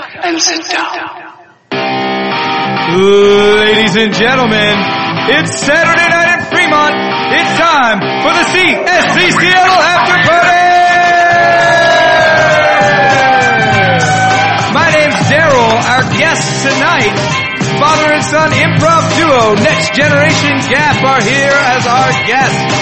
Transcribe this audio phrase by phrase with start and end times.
[0.00, 0.96] and sit down.
[2.90, 4.74] Ladies and gentlemen,
[5.30, 6.94] it's Saturday night in Fremont.
[7.30, 10.66] It's time for the CSZ Seattle After Party!
[14.74, 15.72] My name's Daryl.
[15.94, 17.14] Our guests tonight,
[17.78, 22.74] father and son improv duo Next Generation Gap are here as our guests.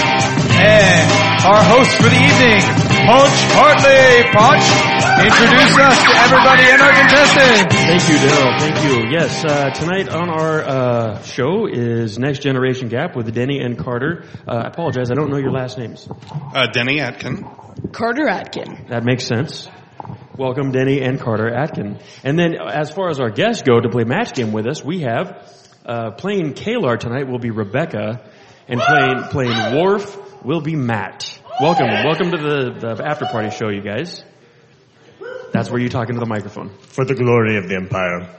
[0.59, 1.05] And
[1.45, 4.29] our host for the evening, Punch Hartley.
[4.29, 4.65] Punch,
[5.25, 7.75] introduce us to everybody and our contestants.
[7.75, 8.59] Thank you, Daryl.
[8.59, 9.09] Thank you.
[9.09, 14.25] Yes, uh, tonight on our uh, show is Next Generation Gap with Denny and Carter.
[14.47, 16.07] Uh, I apologize, I don't know your last names.
[16.31, 17.47] Uh, Denny Atkin.
[17.91, 18.85] Carter Atkin.
[18.89, 19.67] That makes sense.
[20.37, 21.97] Welcome, Denny and Carter Atkin.
[22.23, 24.99] And then, as far as our guests go to play match game with us, we
[25.01, 25.51] have
[25.83, 28.29] uh, playing Kalar tonight will be Rebecca,
[28.67, 31.38] and playing playing Worf will be Matt.
[31.59, 34.23] Welcome, welcome to the, the after party show, you guys.
[35.51, 36.69] That's where you talk into the microphone.
[36.79, 38.33] For the glory of the Empire.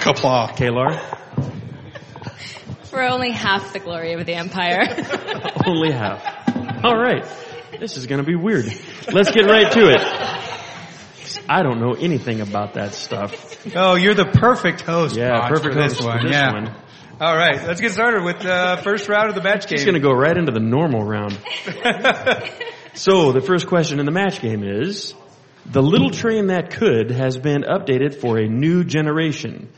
[0.00, 0.56] Qapla'.
[0.56, 0.98] Kalar,
[2.84, 4.80] For only half the glory of the empire.
[5.66, 6.24] only half.
[6.82, 7.26] All right,
[7.78, 8.72] this is going to be weird.
[9.12, 10.00] Let's get right to it.
[11.50, 13.66] I don't know anything about that stuff.
[13.76, 15.14] Oh, you're the perfect host.
[15.14, 16.52] Yeah, Ponch, perfect for this host for this yeah.
[16.52, 16.74] one.
[17.18, 19.76] All right, let's get started with the first round of the match game.
[19.76, 21.38] Just going to go right into the normal round.
[22.96, 25.12] So the first question in the match game is,
[25.66, 29.68] the little train that could has been updated for a new generation.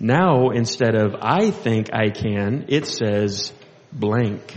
[0.00, 3.52] Now instead of I think I can, it says
[3.92, 4.56] blank.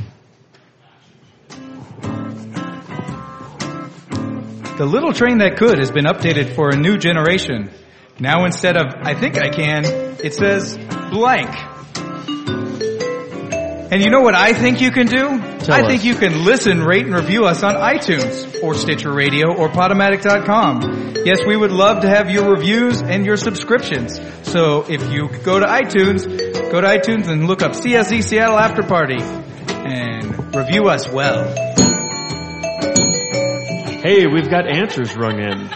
[4.77, 7.69] The little train that could has been updated for a new generation.
[8.19, 9.85] Now instead of I think I can,
[10.23, 10.75] it says
[11.11, 11.70] blank.
[13.91, 15.17] And you know what I think you can do?
[15.17, 15.87] Tell I us.
[15.87, 21.15] think you can listen, rate, and review us on iTunes or Stitcher Radio or Podomatic.com.
[21.25, 24.17] Yes, we would love to have your reviews and your subscriptions.
[24.43, 26.25] So if you go to iTunes,
[26.71, 31.53] go to iTunes and look up CSZ Seattle After Party and review us well.
[34.03, 35.69] Hey, we've got answers rung in.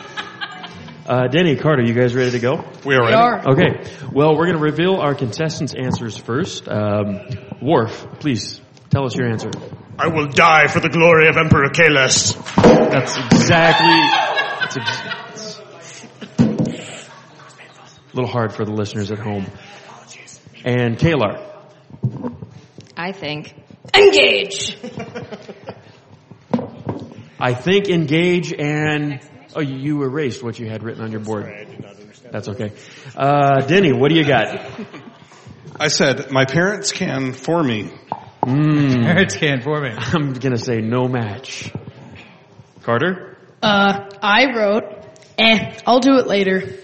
[1.05, 2.63] Uh, Denny, Carter, you guys ready to go?
[2.83, 3.13] We are ready.
[3.13, 3.49] are.
[3.51, 3.83] Okay.
[4.11, 6.67] Well, we're going to reveal our contestants' answers first.
[6.67, 7.19] Um,
[7.61, 9.51] Worf, please tell us your answer.
[9.99, 12.33] I will die for the glory of Emperor Kahless.
[12.55, 14.01] That's exactly.
[14.61, 15.61] That's ex-
[16.39, 19.45] a little hard for the listeners at home.
[20.63, 21.39] And Kalar.
[22.97, 23.53] I think.
[23.93, 24.75] Engage!
[27.39, 29.19] I think engage and
[29.55, 31.67] oh, you, you erased what you had written on your board.
[32.31, 32.73] That's okay.
[33.16, 34.59] Uh, Denny, what do you got?
[35.79, 37.91] I said, my parents can for me.
[38.45, 39.89] Parents can for me.
[39.89, 41.71] I'm gonna say no match.
[42.83, 43.38] Carter?
[43.61, 44.83] Uh, I wrote,
[45.39, 46.79] eh, I'll do it later.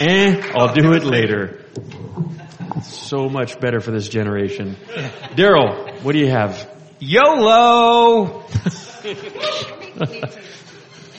[0.00, 1.66] Eh, I'll do it later.
[2.82, 4.76] So much better for this generation.
[5.34, 6.70] Daryl, what do you have?
[7.00, 8.44] YOLO!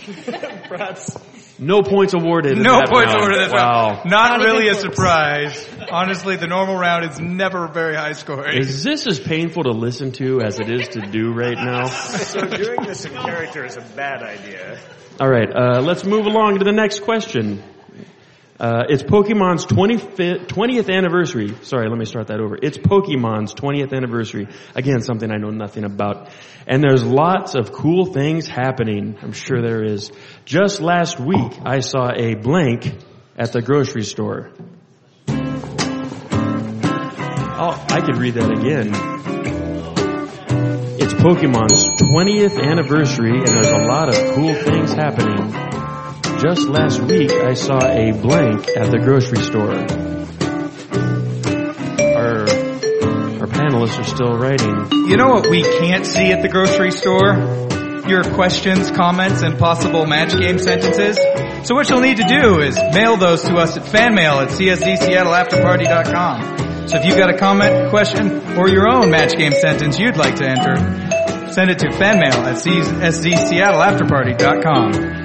[1.62, 2.54] No points awarded.
[2.54, 3.26] in No that points round.
[3.26, 4.04] over this wow.
[4.06, 5.68] Not, Not really a even surprise.
[5.92, 8.58] Honestly, the normal round is never very high scoring.
[8.58, 11.90] Is this as painful to listen to as it is to do right now?
[12.30, 14.80] So doing this in character is a bad idea.
[15.20, 17.62] All right, uh, let's move along to the next question.
[18.60, 21.56] Uh, it's Pokemon's 25th, 20th anniversary.
[21.62, 22.58] Sorry, let me start that over.
[22.62, 24.50] It's Pokemon's 20th anniversary.
[24.76, 26.30] Again, something I know nothing about.
[26.68, 29.18] And there's lots of cool things happening.
[29.22, 30.12] I'm sure there is.
[30.44, 32.94] Just last week, I saw a blank
[33.38, 34.52] at the grocery store.
[37.62, 38.88] Oh, I could read that again.
[41.00, 45.79] It's Pokemon's 20th anniversary and there's a lot of cool things happening.
[46.42, 49.74] Just last week I saw a blank at the grocery store.
[52.16, 52.48] Our,
[53.42, 54.88] our panelists are still writing.
[55.10, 57.34] You know what we can't see at the grocery store?
[58.08, 61.18] Your questions, comments, and possible match game sentences.
[61.68, 66.88] So what you'll need to do is mail those to us at fanmail at cszseattleafterparty.com.
[66.88, 70.38] So if you've got a comment, question, or your own match game sentence you'd like
[70.38, 70.78] to enter,
[71.52, 75.19] send it to fanmail at cszseattleafterparty.com.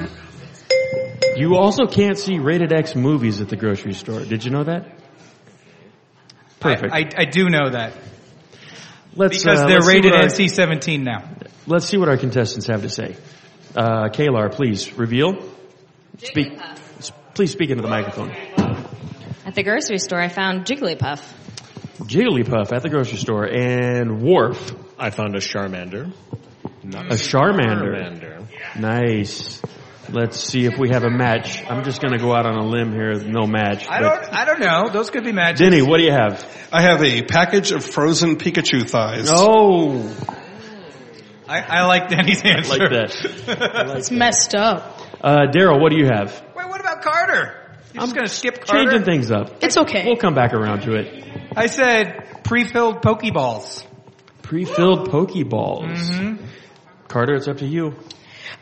[1.36, 4.20] You also can't see rated X movies at the grocery store.
[4.24, 4.98] Did you know that?
[6.60, 6.92] Perfect.
[6.92, 7.92] I, I, I do know that.
[9.14, 11.28] let's, Because uh, they're let's rated our- NC-17 now.
[11.66, 13.16] Let's see what our contestants have to say.
[13.74, 15.34] Uh, Kalar, please reveal.
[16.22, 16.58] Speak.
[17.34, 18.30] Please speak into the microphone.
[19.44, 21.20] At the grocery store, I found Jigglypuff.
[22.04, 26.12] Jigglypuff at the grocery store and Worf, I found a Charmander.
[26.84, 26.86] a
[27.16, 27.96] Charmander.
[27.96, 28.78] Charmander.
[28.78, 29.60] Nice.
[30.10, 31.62] Let's see if we have a match.
[31.68, 33.14] I'm just going to go out on a limb here.
[33.14, 33.86] No match.
[33.88, 34.32] I don't.
[34.32, 34.90] I don't know.
[34.92, 35.60] Those could be matches.
[35.60, 36.46] Denny, what do you have?
[36.72, 39.28] I have a package of frozen Pikachu thighs.
[39.30, 40.14] Oh,
[41.46, 42.68] I, I like Denny's answer.
[42.70, 43.94] like that.
[43.96, 44.98] It's messed up.
[45.22, 46.42] Uh, Daryl, what do you have?
[46.56, 47.60] Wait, what about Carter?
[47.92, 48.90] You're just gonna skip Carter?
[48.90, 49.62] Changing things up.
[49.62, 50.04] It's okay.
[50.04, 51.24] We'll come back around to it.
[51.56, 53.84] I said pre-filled Pokeballs.
[54.42, 55.96] Pre-filled Pokeballs.
[55.96, 56.44] Mm-hmm.
[57.08, 57.94] Carter, it's up to you.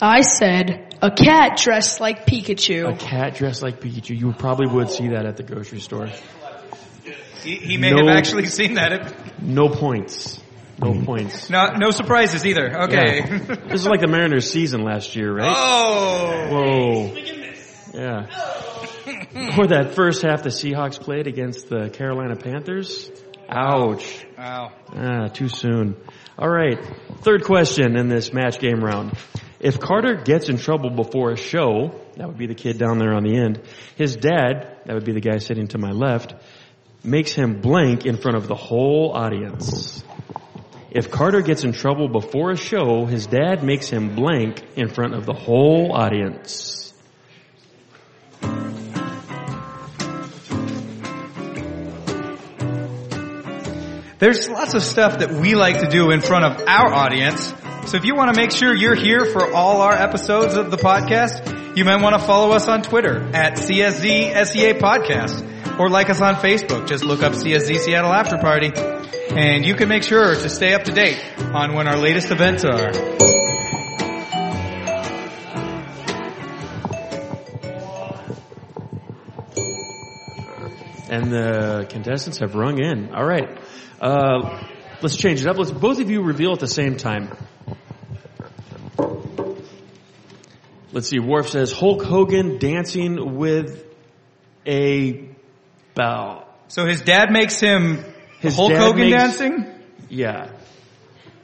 [0.00, 2.93] I said a cat dressed like Pikachu.
[2.93, 4.19] A cat dressed like Pikachu.
[4.19, 6.08] You probably would see that at the grocery store.
[7.43, 8.06] He, he may No.
[8.06, 9.43] have actually seen that.
[9.43, 10.40] No points.
[10.79, 11.05] No hmm.
[11.05, 11.50] points.
[11.50, 12.82] No, no surprises either.
[12.84, 13.19] Okay.
[13.19, 13.38] Yeah.
[13.69, 15.55] This is like the Mariners season last year, right?
[15.56, 16.49] oh.
[16.50, 17.14] Whoa.
[17.94, 18.26] Yeah.
[19.58, 23.11] Or that first half the Seahawks played against the Carolina Panthers.
[23.54, 24.25] Ouch.
[24.38, 24.72] Wow.
[24.96, 25.96] Ah, too soon.
[26.38, 26.78] All right.
[27.20, 29.12] Third question in this match game round.
[29.60, 33.12] If Carter gets in trouble before a show, that would be the kid down there
[33.12, 33.60] on the end,
[33.96, 36.34] his dad, that would be the guy sitting to my left,
[37.04, 40.02] makes him blank in front of the whole audience.
[40.90, 45.14] If Carter gets in trouble before a show, his dad makes him blank in front
[45.14, 46.81] of the whole audience.
[54.22, 57.52] There's lots of stuff that we like to do in front of our audience.
[57.86, 60.76] So if you want to make sure you're here for all our episodes of the
[60.76, 66.08] podcast, you might want to follow us on Twitter at CSZ SEA Podcast or like
[66.08, 66.86] us on Facebook.
[66.86, 68.70] Just look up CSZ Seattle After Party
[69.36, 72.64] and you can make sure to stay up to date on when our latest events
[72.64, 72.92] are.
[81.10, 83.12] And the contestants have rung in.
[83.12, 83.62] All right.
[84.02, 84.60] Uh,
[85.00, 85.56] let's change it up.
[85.56, 87.31] Let's both of you reveal at the same time.
[90.93, 91.20] Let's see.
[91.20, 93.84] Worf says Hulk Hogan dancing with
[94.66, 95.28] a
[95.94, 96.46] bow.
[96.69, 98.04] So his dad makes him
[98.40, 99.66] His Hulk Hogan makes- dancing?
[100.10, 100.50] Yeah.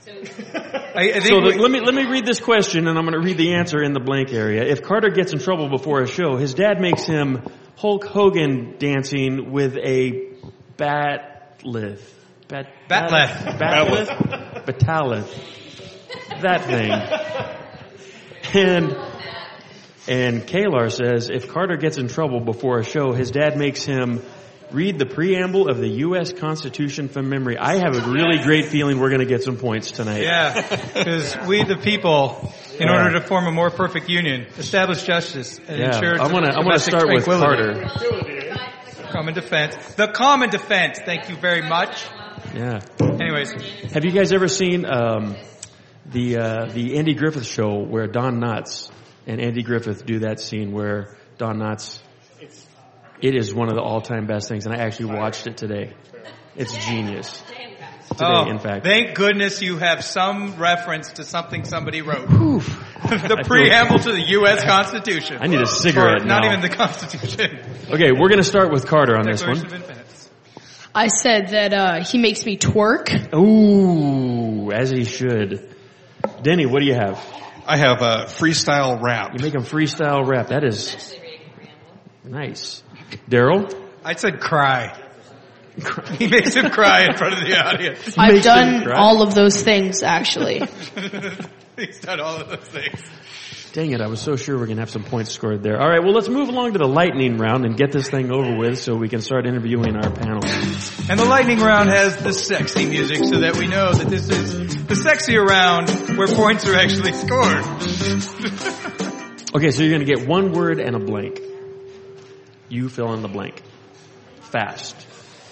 [0.07, 3.05] I, I think So the, we- let me let me read this question, and I'm
[3.05, 4.65] going to read the answer in the blank area.
[4.65, 7.43] If Carter gets in trouble before a show, his dad makes him
[7.77, 10.33] Hulk Hogan dancing with a
[10.77, 12.01] bat'leth.
[12.49, 13.59] Bat, Bat'leth.
[13.59, 14.65] Bat'leth.
[14.65, 16.41] Bataleth.
[16.43, 16.91] That thing.
[18.55, 18.97] And
[20.09, 24.23] and Kalar says if Carter gets in trouble before a show, his dad makes him
[24.71, 26.33] read the preamble of the U.S.
[26.33, 27.59] Constitution from memory.
[27.59, 30.23] I have a really great feeling we're going to get some points tonight.
[30.23, 30.63] Yeah,
[30.95, 32.97] because we the people, in Yeah.
[32.97, 36.53] order to form a more perfect union, establish justice and Yeah, ensure I want to.
[36.53, 37.25] I want to start with.
[37.27, 37.85] Carter.
[39.11, 39.75] Common defense.
[39.95, 40.99] The common defense.
[41.05, 42.05] Thank you very much.
[42.55, 42.81] Yeah.
[43.01, 43.53] Anyways,
[43.93, 45.37] Have you guys ever seen um,
[46.07, 48.91] the uh, the Andy Griffith show where Don Knotts
[49.27, 52.01] and Andy Griffith do that scene where Don Knotts?
[53.21, 55.93] It is one of the all time best things, and I actually watched it today.
[56.57, 57.43] It's genius.
[57.49, 57.77] Today,
[58.21, 58.85] oh, in fact.
[58.85, 62.29] thank goodness you have some reference to something somebody wrote.
[62.99, 64.65] The preamble to the U.S.
[64.67, 65.39] Constitution.
[65.41, 66.49] I need a cigarette Or not now.
[66.49, 67.61] even the Constitution.
[67.89, 69.57] Okay, we're going to start with Carter on this one.
[71.05, 71.23] Of Independence.
[71.23, 73.35] I said that uh, he makes me twerk.
[73.35, 75.75] Ooh, as he should.
[76.43, 77.25] Denny, what do you have?
[77.67, 79.33] I have a freestyle rap.
[79.35, 80.49] You make him freestyle rap.
[80.49, 81.15] That is
[82.25, 82.83] nice.
[83.29, 83.75] Daryl?
[84.05, 84.99] I said cry.
[86.19, 88.17] he makes him cry in front of the audience.
[88.19, 90.61] I've done all of those things actually.
[91.77, 93.01] He's done all of those things.
[93.73, 95.81] Dang it, I was so sure we are going to have some points scored there.
[95.81, 98.57] All right, well, let's move along to the lightning round and get this thing over
[98.57, 100.41] with so we can start interviewing our panel.
[101.09, 104.87] And the lightning round has the sexy music so that we know that this is
[104.87, 107.65] the sexier round where points are actually scored.
[109.55, 111.41] Okay, so you're going to get one word and a blank.
[112.69, 113.63] You fill in the blank.
[114.41, 114.95] Fast.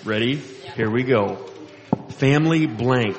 [0.04, 0.36] Ready?
[0.36, 1.36] Here we go.
[2.10, 3.16] Family blank.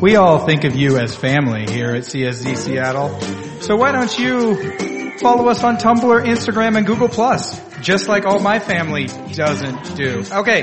[0.00, 3.20] We all think of you as family here at CSZ Seattle.
[3.60, 8.38] So why don't you follow us on Tumblr, Instagram, and Google Plus, just like all
[8.38, 10.22] my family doesn't do.
[10.30, 10.62] Okay,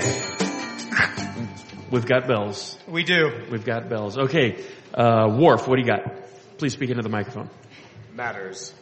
[1.92, 2.78] We've got bells.
[2.88, 3.46] we do.
[3.52, 4.18] We've got bells.
[4.18, 4.64] Okay,
[4.94, 6.58] uh, Worf, what do you got?
[6.58, 7.50] Please speak into the microphone.
[8.14, 8.74] Matters.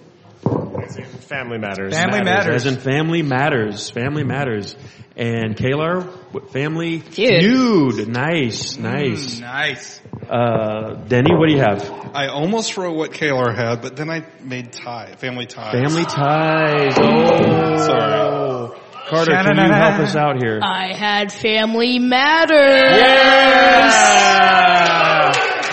[0.84, 1.94] As in family matters.
[1.94, 2.56] Family matters.
[2.56, 3.90] As in family matters.
[3.90, 4.76] Family matters.
[5.16, 6.04] And Kalar,
[6.34, 7.00] what family?
[7.00, 7.44] Feud.
[7.44, 8.08] Feud.
[8.08, 9.40] Nice, nice.
[9.40, 10.02] Nice.
[10.28, 11.88] Uh, Denny, what do you have?
[12.16, 15.74] I almost wrote what Kalar had, but then I made tie, family ties.
[15.74, 16.96] Family ties.
[16.98, 18.80] Oh, Sorry.
[19.08, 20.60] Carter, can you help us out here?
[20.64, 22.98] I had family matters.
[22.98, 24.64] Yeah!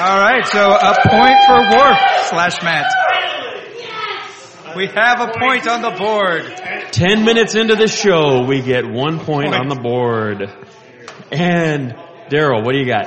[0.01, 2.87] All right, so a point for Worf slash Matt.
[4.77, 6.45] We have a point on the board.
[6.93, 10.43] Ten minutes into the show, we get one point on the board.
[11.31, 11.93] And
[12.31, 13.07] Daryl, what do you got?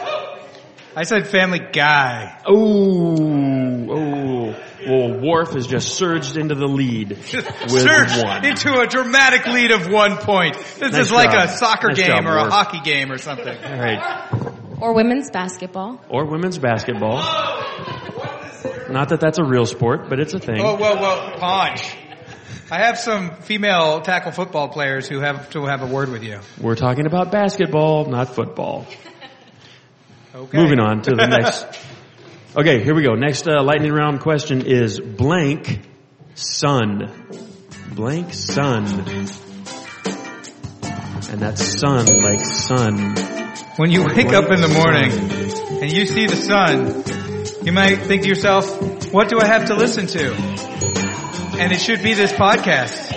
[0.96, 2.40] I said Family Guy.
[2.46, 3.16] Oh,
[3.90, 4.56] oh.
[4.86, 8.46] Well, Worf has just surged into the lead with Surged one.
[8.46, 10.56] into a dramatic lead of one point.
[10.58, 11.46] This Nice is like job.
[11.46, 13.58] a soccer Nice game job, or a hockey game or something.
[13.66, 14.30] All right.
[14.82, 16.02] Or women's basketball.
[16.10, 17.16] Or women's basketball.
[18.90, 20.58] Not that that's a real sport, but it's a thing.
[20.62, 21.96] Whoa, whoa, whoa, Ponch.
[22.74, 26.39] I have some female tackle football players who have to have a word with you.
[26.60, 28.88] We're talking about basketball, not football.
[30.34, 30.58] Okay.
[30.58, 31.68] Moving on to the next.
[32.58, 33.13] Okay, here we go.
[33.13, 35.82] Next uh, lightning round question is blank
[36.34, 37.12] sun.
[37.94, 38.88] Blank sun.
[41.30, 43.15] And that's sun like sun.
[43.75, 45.12] When you wake up in the morning
[45.80, 49.75] and you see the sun, you might think to yourself, what do I have to
[49.75, 51.12] listen to?
[51.60, 53.12] And it should be this podcast.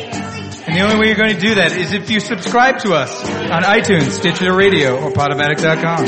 [0.66, 3.24] And the only way you're going to do that is if you subscribe to us
[3.24, 6.04] on iTunes, Stitcher Radio, or Podomatic.com.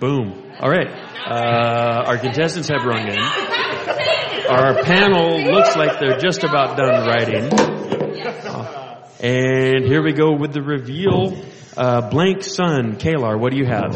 [0.00, 0.52] Boom.
[0.60, 0.88] All right.
[0.88, 3.18] Uh, our contestants have rung in.
[3.18, 7.52] Our panel looks like they're just about done writing.
[7.52, 11.36] Uh, And here we go with the reveal.
[11.76, 12.96] Uh, blank sun.
[12.96, 13.94] Kalar, what do you have?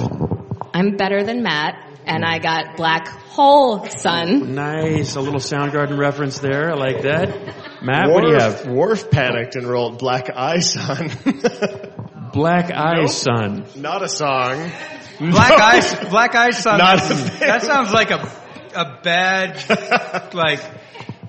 [0.74, 4.54] I'm better than Matt, and I got black hole sun.
[4.54, 5.16] Nice.
[5.16, 6.70] A little Soundgarden reference there.
[6.70, 7.82] I like that.
[7.82, 8.66] Matt, what do you have?
[8.66, 11.10] Worf panicked and rolled Black Eye Sun.
[12.32, 13.66] Black Eye Sun.
[13.76, 14.70] Not a song.
[15.18, 16.78] Black Eyes, Black Eyes Sun.
[16.78, 17.40] Not that- a thing.
[17.48, 18.30] that sounds like a,
[18.74, 20.60] a bad, like,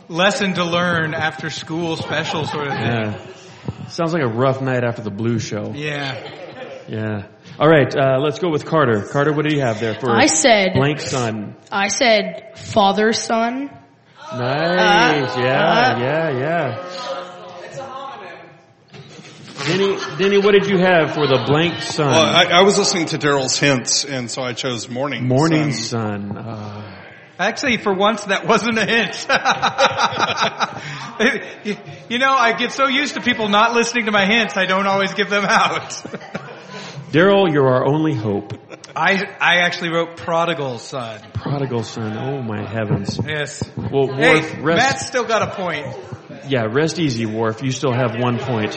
[0.07, 2.81] lesson to learn after school special sort of thing.
[2.81, 3.25] Yeah.
[3.87, 5.73] Sounds like a rough night after the blue show.
[5.75, 6.85] Yeah.
[6.87, 7.27] Yeah.
[7.59, 7.93] All right.
[7.95, 9.03] Uh, let's go with Carter.
[9.03, 11.55] Carter, what do you have there for I said, blank sun?
[11.71, 13.69] I said father son.
[14.31, 15.35] Nice.
[15.35, 15.61] Uh, yeah.
[15.61, 15.99] uh.
[15.99, 16.29] yeah.
[16.39, 16.85] Yeah.
[17.65, 18.47] It's a homonym.
[19.67, 22.07] Denny, Denny, what did you have for the blank sun?
[22.07, 25.27] Well, I, I was listening to Daryl's hints, and so I chose morning.
[25.27, 26.33] Morning sun.
[26.33, 26.37] sun.
[26.37, 26.99] Uh,
[27.39, 29.25] Actually, for once, that wasn't a hint.
[31.65, 31.77] you,
[32.09, 34.85] you know, I get so used to people not listening to my hints, I don't
[34.85, 36.03] always give them out.
[37.13, 38.53] Daryl, you're our only hope.
[38.95, 41.21] I, I actually wrote prodigal son.
[41.35, 42.17] Prodigal son.
[42.17, 43.19] Oh my heavens.
[43.23, 43.61] Yes.
[43.77, 44.77] Well, Worf, Hey, rest.
[44.77, 45.85] Matt's still got a point.
[46.47, 47.61] Yeah, rest easy, Worf.
[47.61, 48.73] You still have one point.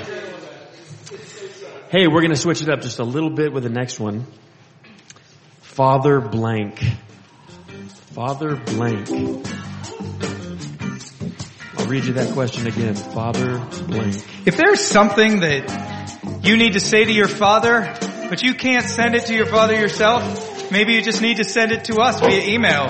[1.89, 4.27] Hey, we're going to switch it up just a little bit with the next one.
[5.63, 6.79] Father blank.
[8.13, 9.09] Father blank.
[11.79, 12.97] I'll read you that question again.
[12.97, 14.23] Father blank.
[14.47, 17.97] If there's something that you need to say to your father,
[18.29, 21.73] but you can't send it to your father yourself, maybe you just need to send
[21.73, 22.85] it to us via email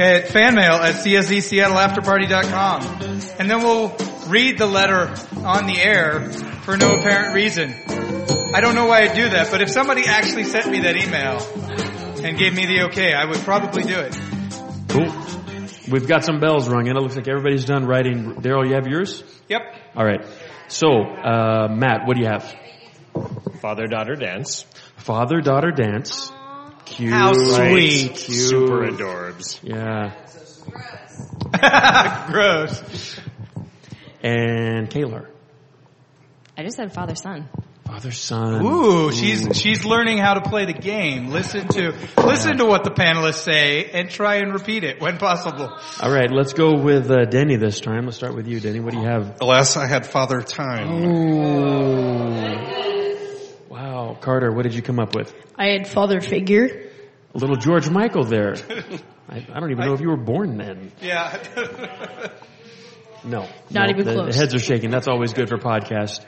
[0.00, 2.82] at fanmail at cszseattleafterparty.com.
[3.38, 3.96] And then we'll
[4.28, 5.14] read the letter
[5.44, 6.30] on the air
[6.62, 7.74] for no apparent reason.
[8.54, 11.38] I don't know why I'd do that, but if somebody actually sent me that email
[12.24, 14.18] and gave me the okay, I would probably do it.
[14.88, 15.12] Cool.
[15.90, 16.96] We've got some bells rung in.
[16.96, 18.34] It looks like everybody's done writing.
[18.36, 19.22] Daryl, you have yours?
[19.48, 19.62] Yep.
[19.96, 20.24] All right.
[20.68, 22.54] So, uh, Matt, what do you have?
[23.60, 24.64] Father daughter dance.
[24.96, 26.32] Father daughter dance.
[26.84, 27.12] Cute.
[27.12, 28.14] How sweet.
[28.14, 28.48] Cute.
[28.48, 29.60] Super adorbs.
[29.62, 30.14] Yeah.
[32.30, 33.20] Gross.
[34.20, 35.28] And Kalar.
[36.56, 37.48] I just said father son.
[37.86, 38.66] Father son.
[38.66, 41.28] Ooh, she's she's learning how to play the game.
[41.28, 45.72] Listen to listen to what the panelists say and try and repeat it when possible.
[46.02, 48.06] All right, let's go with uh, Denny this time.
[48.06, 48.80] Let's start with you, Denny.
[48.80, 49.40] What do you have?
[49.40, 50.90] Alas, I had Father Time.
[50.92, 52.87] Ooh.
[54.18, 55.32] Wow, Carter, what did you come up with?
[55.56, 56.90] I had father figure.
[57.34, 58.54] A little George Michael there.
[59.28, 60.92] I, I don't even know if you were born then.
[61.00, 61.38] Yeah.
[63.24, 63.40] No.
[63.68, 64.32] Not No, even the, close.
[64.32, 64.90] The heads are shaking.
[64.90, 66.24] That's always good for podcast.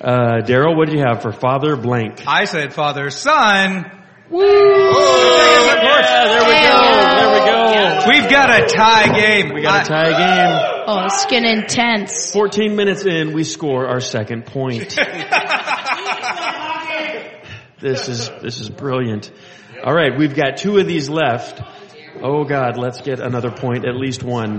[0.00, 2.22] Uh, Daryl, what did you have for Father Blank?
[2.28, 3.90] I said father son.
[4.30, 4.38] Yeah,
[6.28, 6.78] there we go.
[7.18, 8.06] There we go.
[8.08, 9.52] We've got a tie game.
[9.52, 10.84] We got a tie game.
[10.86, 12.30] Oh, it's getting intense.
[12.32, 14.96] 14 minutes in, we score our second point.
[17.80, 19.30] This is, this is brilliant.
[19.84, 21.62] All right, we've got two of these left.
[22.20, 24.58] Oh God, let's get another point, at least one.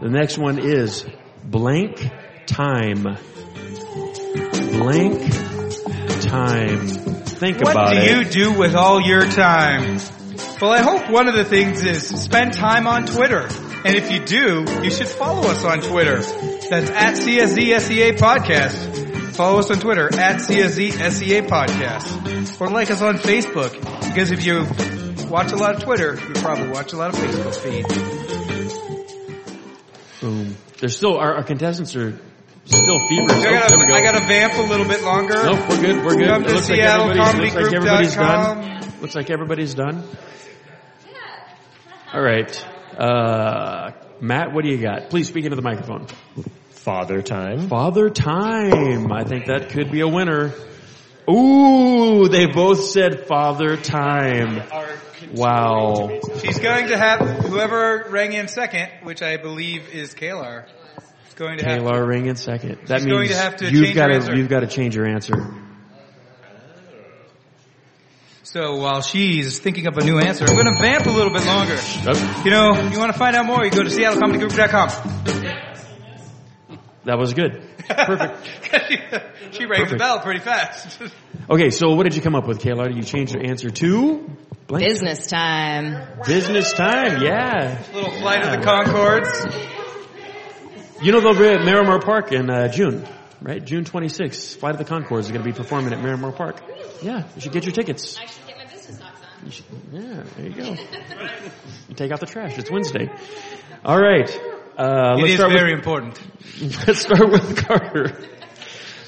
[0.00, 1.06] The next one is
[1.44, 2.10] blank
[2.46, 3.02] time.
[4.72, 5.32] Blank
[6.22, 6.88] time.
[6.88, 8.16] Think What about it.
[8.16, 9.98] What do you do with all your time?
[10.60, 13.48] Well, I hope one of the things is spend time on Twitter.
[13.84, 16.20] And if you do, you should follow us on Twitter.
[16.20, 18.91] That's at CSZSEA E Podcast.
[19.34, 22.60] Follow us on Twitter at CSZSEA E Podcast.
[22.60, 23.72] Or like us on Facebook.
[24.08, 24.66] Because if you
[25.30, 27.86] watch a lot of Twitter, you probably watch a lot of Facebook feed.
[30.20, 30.56] Boom.
[30.78, 32.18] There's still our, our contestants are
[32.64, 33.30] still feverish.
[33.30, 33.94] I Oh, gotta, there go.
[33.94, 35.34] I gotta vamp a little bit longer.
[35.34, 36.04] Nope, we're good.
[36.04, 36.28] We're good.
[36.28, 38.80] Come to looks like everybody's, looks like everybody's SeattleComedyGroup.com.
[38.80, 39.00] done.
[39.00, 40.04] Looks like everybody's done.
[42.12, 42.66] All right.
[42.98, 45.08] Uh, Matt, what do you got?
[45.10, 46.06] Please speak into the microphone.
[46.82, 47.68] Father time.
[47.68, 49.12] Father time.
[49.12, 50.52] I think that could be a winner.
[51.30, 54.68] Ooh, they both said father time.
[55.32, 56.18] Wow.
[56.40, 60.66] She's going to have whoever rang in second, which I believe is Kalar.
[61.28, 61.78] Is going to have.
[61.78, 62.80] Taylor ring in second.
[62.86, 65.06] That She's means going to have to you've got to you've got to change your
[65.06, 65.54] answer.
[68.42, 71.46] So while she's thinking up a new answer, I'm going to vamp a little bit
[71.46, 71.78] longer.
[72.44, 75.41] You know, you want to find out more, you go to SeattleComedyGroup.com.
[77.04, 77.62] that was good.
[77.88, 78.46] Perfect.
[79.54, 79.98] she rang the Perfect.
[79.98, 81.00] bell pretty fast.
[81.50, 82.94] Okay, so what did you come up with, Kayla?
[82.94, 84.30] You changed your answer to
[84.68, 84.86] blank.
[84.86, 86.06] Business time.
[86.24, 87.20] Business time.
[87.20, 87.82] Yeah.
[87.92, 89.50] Little flight of the Conchords.
[91.02, 93.04] You know they'll be at Marymoor Park in uh, June,
[93.42, 93.62] right?
[93.62, 94.56] June 26th.
[94.58, 96.62] Flight of the Conchords is going to be performing at Marymoor Park.
[97.02, 98.16] Yeah, you should get your tickets.
[98.16, 99.44] I should get my business socks on.
[99.44, 100.76] You should, yeah, there you go.
[101.88, 102.56] You take out the trash.
[102.56, 103.10] It's Wednesday.
[103.84, 104.30] All right.
[104.78, 106.20] Uh, It let's is start very with important.
[106.86, 108.16] let's start with Carter.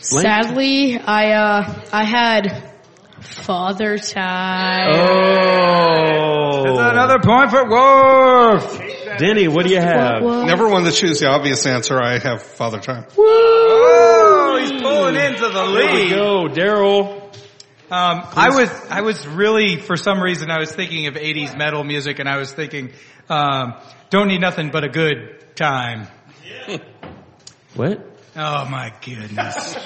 [0.00, 2.70] Sadly, I uh I had
[3.20, 4.90] father time.
[4.94, 6.64] Oh.
[6.64, 9.18] That's another point for Worf.
[9.18, 10.22] Denny, what do you have?
[10.22, 10.44] What?
[10.46, 11.98] Never one to choose the obvious answer.
[12.02, 13.06] I have father time.
[13.16, 16.10] Oh, he's pulling into the There we lead.
[16.10, 17.20] go, Daryl.
[17.90, 21.84] Um, I was, I was really, for some reason, I was thinking of 80s metal
[21.84, 22.92] music and I was thinking,
[23.28, 23.74] um,
[24.10, 26.08] don't need nothing but a good time.
[27.74, 28.06] What?
[28.36, 29.76] Oh my goodness.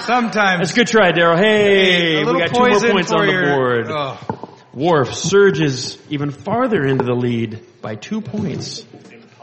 [0.00, 0.60] Sometimes.
[0.60, 1.36] That's a good try, Daryl.
[1.36, 3.86] Hey, we got two more points on the board.
[3.88, 4.58] Oh.
[4.72, 8.84] Worf surges even farther into the lead by two points.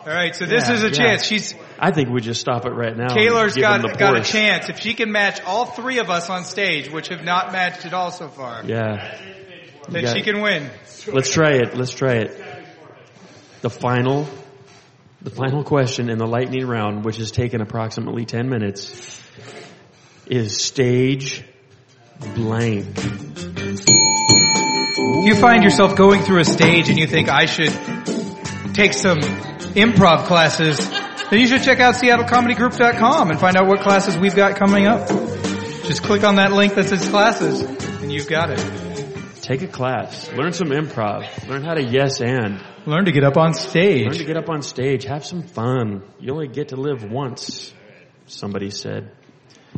[0.03, 0.91] All right, so this Yeah, is a yeah.
[0.93, 1.24] chance.
[1.25, 3.10] She's I think we just stop it right now.
[3.15, 6.89] Kaylor's got got a chance if she can match all three of us on stage,
[6.89, 8.63] which have not matched at all so far.
[8.65, 9.15] Yeah.
[9.89, 10.23] Then she it.
[10.23, 10.69] can win.
[11.08, 11.75] Let's try it.
[11.78, 12.43] Let's try it.
[13.62, 14.28] The final,
[15.21, 19.21] the final question in the lightning round, which has taken approximately 10 minutes,
[20.25, 21.43] is stage
[22.36, 22.88] blank.
[25.23, 27.73] You find yourself going through a stage and you think I should
[28.73, 29.19] take some
[29.73, 30.77] improv classes,
[31.29, 35.07] then you should check out seattlecomedygroup.com and find out what classes we've got coming up.
[35.07, 37.62] Just click on that link that says classes
[38.01, 38.60] and you've got it.
[39.41, 40.31] Take a class.
[40.31, 41.47] Learn some improv.
[41.47, 42.63] Learn how to yes and.
[42.86, 44.05] Learn to get up on stage.
[44.05, 45.03] Learn to get up on stage.
[45.05, 46.03] Have some fun.
[46.19, 47.73] You only get to live once,
[48.27, 49.12] somebody said.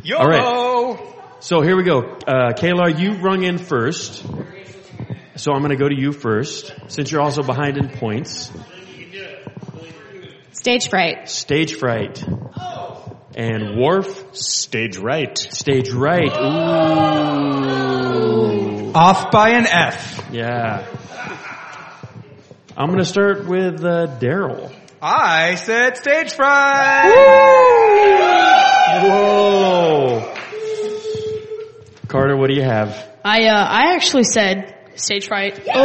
[0.02, 0.22] YOLO!
[0.22, 1.14] All right.
[1.40, 2.00] So here we go.
[2.00, 4.24] Uh, Kayla, you rung in first.
[5.36, 8.50] So I'm going to go to you first, since you're also behind in points.
[10.64, 11.28] Stage fright.
[11.28, 12.24] Stage fright.
[13.36, 15.36] And Worf, Stage right.
[15.36, 16.34] stage right.
[16.34, 16.40] Ooh.
[18.94, 20.26] Off by an F.
[20.32, 20.86] Yeah.
[22.74, 24.72] I'm going to start with uh, Daryl.
[25.02, 27.12] I said stage fright.
[29.02, 30.34] Whoa.
[32.08, 33.06] Carter, what do you have?
[33.22, 35.60] I uh I actually said stage fright.
[35.66, 35.84] Whoa!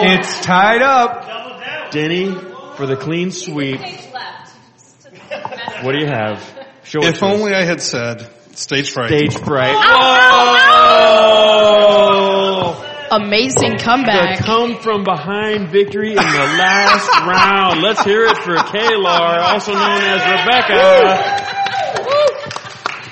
[0.00, 1.27] It's tied up.
[1.90, 2.32] Denny
[2.76, 3.80] for the clean sweep.
[5.82, 6.42] What do you have?
[6.84, 7.32] Show it If to us.
[7.34, 9.08] only I had said stage fright.
[9.10, 9.74] Stage fright.
[11.48, 12.84] Whoa!
[13.10, 14.38] Amazing The comeback.
[14.40, 17.80] come from behind victory in the last round.
[17.82, 21.44] Let's hear it for Kalar, also known as Rebecca.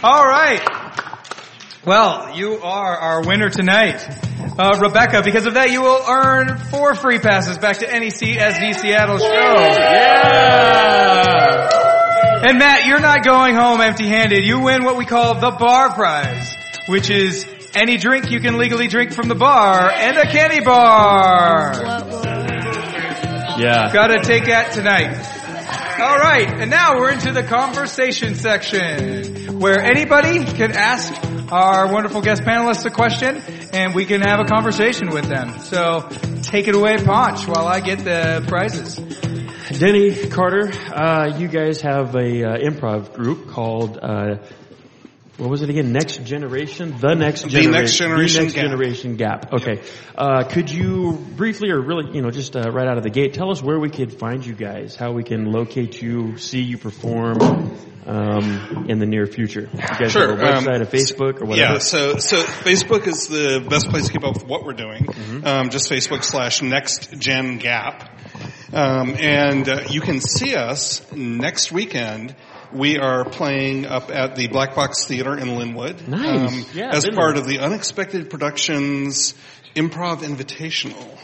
[0.03, 0.61] All right.
[1.87, 4.05] Well, you are our winner tonight.
[4.59, 8.75] Uh, Rebecca, because of that, you will earn four free passes back to any CSZ
[8.75, 9.27] Seattle show.
[9.29, 10.09] Yeah!
[12.49, 14.44] And Matt, you're not going home empty-handed.
[14.44, 16.53] You win what we call the bar prize,
[16.88, 17.46] which is
[17.77, 21.72] any drink you can legally drink from the bar and a candy bar.
[23.61, 23.92] Yeah.
[23.92, 25.14] Gotta take that tonight.
[26.01, 31.12] All right, and now we're into the conversation section, where anybody can ask
[31.51, 33.37] our wonderful guest panelists a question,
[33.73, 35.59] and we can have a conversation with them.
[35.61, 36.09] So
[36.42, 38.97] take it away, Ponch, while I get the prizes.
[39.79, 44.37] Denny, Carter, uh, you guys have a uh, improv group called uh,
[45.38, 45.92] What was it again?
[45.92, 46.96] Next generation?
[46.99, 47.72] The next The generation.
[47.72, 48.64] Next Generation The next Gap.
[48.64, 49.53] generation gap.
[49.53, 49.83] Okay.
[50.16, 53.35] Uh, could you briefly or really, you know, just uh, right out of the gate,
[53.35, 56.79] tell us where we could find you guys, how we can locate you, see you
[56.79, 57.37] perform
[58.07, 59.68] um, in the near future?
[59.75, 61.75] You guys Sure, have a website, um, a Facebook, or whatever?
[61.75, 65.05] Yeah, so so Facebook is the best place to keep up with what we're doing.
[65.05, 65.46] Mm-hmm.
[65.46, 68.09] Um, just Facebook slash Next Gen Gap,
[68.72, 72.35] um, and uh, you can see us next weekend.
[72.77, 76.03] We are playing up at the Black Box Theater in Lynnwood.
[76.05, 76.75] um, Nice.
[76.75, 79.35] Yeah, as been part of the Unexpected Productions
[79.75, 81.19] Improv Invitational.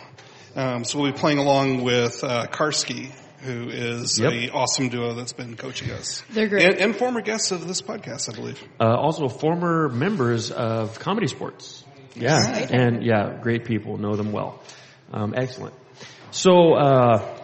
[0.57, 3.11] Um, so we'll be playing along with uh, Karski,
[3.41, 4.33] who is Yep.
[4.33, 6.23] a awesome duo that's been coaching us.
[6.31, 6.65] They're great.
[6.65, 8.63] And, and former guests of this podcast, I believe.
[8.81, 11.83] Uh, also former members of ComedySportz.
[12.15, 12.39] Yeah,
[12.71, 14.63] and yeah, great people, know them well.
[15.13, 15.75] Um, excellent.
[16.31, 17.39] So, uh,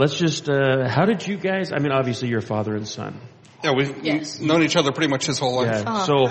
[0.00, 3.20] let's just, uh, how did you guys, I mean, obviously you're father and son.
[3.62, 4.40] Yeah, we've Yes.
[4.40, 5.84] known each other pretty much his whole life.
[5.84, 6.04] Yeah.
[6.04, 6.26] So,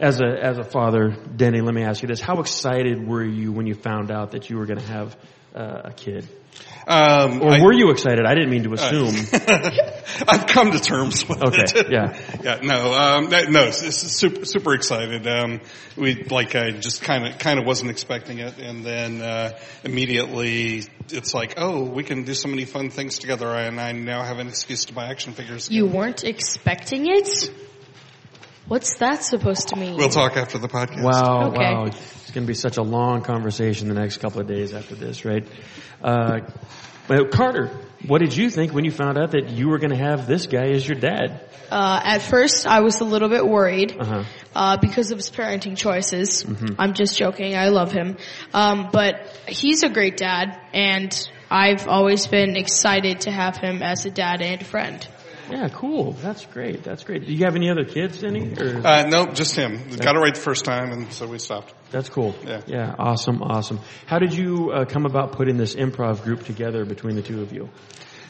[0.00, 2.20] as a, as a father, Denny, let me ask you this.
[2.20, 5.16] How excited were you when you found out that you were going to have
[5.54, 6.28] uh, a kid?
[6.88, 8.24] Um, Or I, were you excited?
[8.24, 9.14] I didn't mean to assume.
[10.28, 11.90] I've come to terms with Okay, it.
[11.90, 12.18] yeah.
[12.42, 15.26] yeah, no, um, that- no, it's, it's super, super excited.
[15.26, 15.60] Um,
[15.96, 18.58] we, like, I just kind of, kind of wasn't expecting it.
[18.58, 23.48] And then, uh, immediately it's like, oh, we can do so many fun things together.
[23.54, 25.70] And I now have an excuse to buy action figures.
[25.70, 27.50] You weren't expecting it?
[28.66, 29.96] What's that supposed to mean?
[29.96, 31.02] We'll talk after the podcast.
[31.02, 31.58] Wow, Okay.
[31.74, 31.90] wow.
[32.38, 35.44] Going to be such a long conversation the next couple of days after this, right?
[36.00, 36.42] Uh,
[37.08, 37.66] well, Carter,
[38.06, 40.46] what did you think when you found out that you were going to have this
[40.46, 41.40] guy as your dad?
[41.68, 44.22] Uh, at first, I was a little bit worried Uh-huh.
[44.54, 46.46] uh, because of his parenting choices.
[46.78, 47.56] I'm just joking.
[47.56, 48.16] I love him,
[48.54, 49.16] um, but
[49.48, 51.10] he's a great dad, and
[51.50, 55.04] I've always been excited to have him as a dad and friend.
[55.50, 56.12] Yeah, cool.
[56.12, 56.84] That's great.
[56.84, 57.26] That's great.
[57.26, 58.52] Do you have any other kids, any?
[58.58, 58.86] Or?
[58.86, 59.96] Uh, nope, just him.
[59.96, 61.72] Got it right the first time, and so we stopped.
[61.90, 62.34] That's cool.
[62.44, 62.60] Yeah.
[62.66, 62.94] Yeah.
[62.98, 63.42] Awesome.
[63.42, 63.80] Awesome.
[64.06, 67.52] How did you uh, come about putting this improv group together between the two of
[67.52, 67.70] you?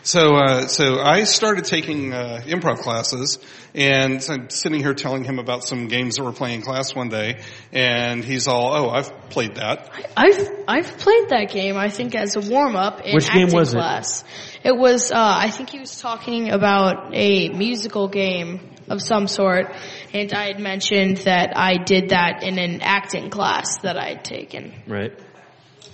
[0.09, 3.39] So, uh, so I started taking uh, improv classes,
[3.75, 7.11] and I'm sitting here telling him about some games that we're playing in class one
[7.11, 7.43] day,
[7.75, 11.77] and he's all, "Oh, I've played that." I've I've played that game.
[11.77, 13.77] I think as a warm up in Which game acting was it?
[13.77, 14.25] class.
[14.65, 15.13] It was.
[15.13, 19.75] Uh, I think he was talking about a musical game of some sort,
[20.15, 24.25] and I had mentioned that I did that in an acting class that I had
[24.25, 24.73] taken.
[24.87, 25.13] Right.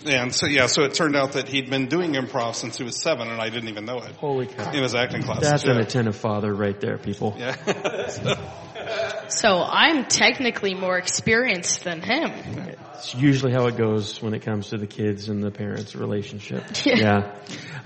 [0.07, 3.01] And so, yeah, so it turned out that he'd been doing improv since he was
[3.01, 4.71] seven, and I didn't even know it Holy cow.
[4.71, 5.41] in his acting class.
[5.41, 7.35] That's an attentive father right there, people.
[7.39, 7.57] Yeah.
[9.29, 12.31] So I'm technically more experienced than him.
[12.95, 16.65] It's usually how it goes when it comes to the kids and the parents' relationship.
[16.85, 16.95] Yeah.
[16.97, 17.35] yeah.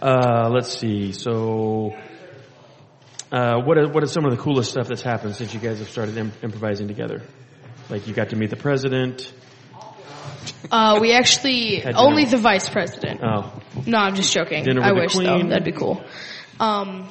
[0.00, 1.12] Uh, let's see.
[1.12, 1.94] So,
[3.30, 5.78] uh, what are, what are some of the coolest stuff that's happened since you guys
[5.78, 7.22] have started im- improvising together?
[7.88, 9.32] Like you got to meet the president.
[10.70, 11.98] Uh, we actually Had dinner.
[11.98, 13.20] only the vice president.
[13.22, 13.52] Oh,
[13.86, 14.64] No, I'm just joking.
[14.64, 15.20] Dinner I the wish though.
[15.20, 15.48] queen.
[15.48, 16.02] That'd be cool.
[16.60, 17.08] Um,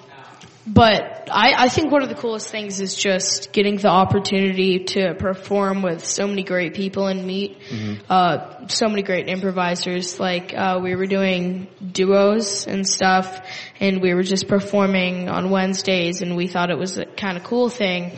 [0.68, 5.16] but I, I think one of the coolest things is just getting the opportunity to
[5.16, 8.04] perform with so many great people and meet Mm-hmm.
[8.10, 10.20] uh, so many great improvisers.
[10.20, 13.40] Like uh, we were doing duos and stuff,
[13.80, 17.44] and we were just performing on Wednesdays, and we thought it was a kind of
[17.46, 18.12] cool thing,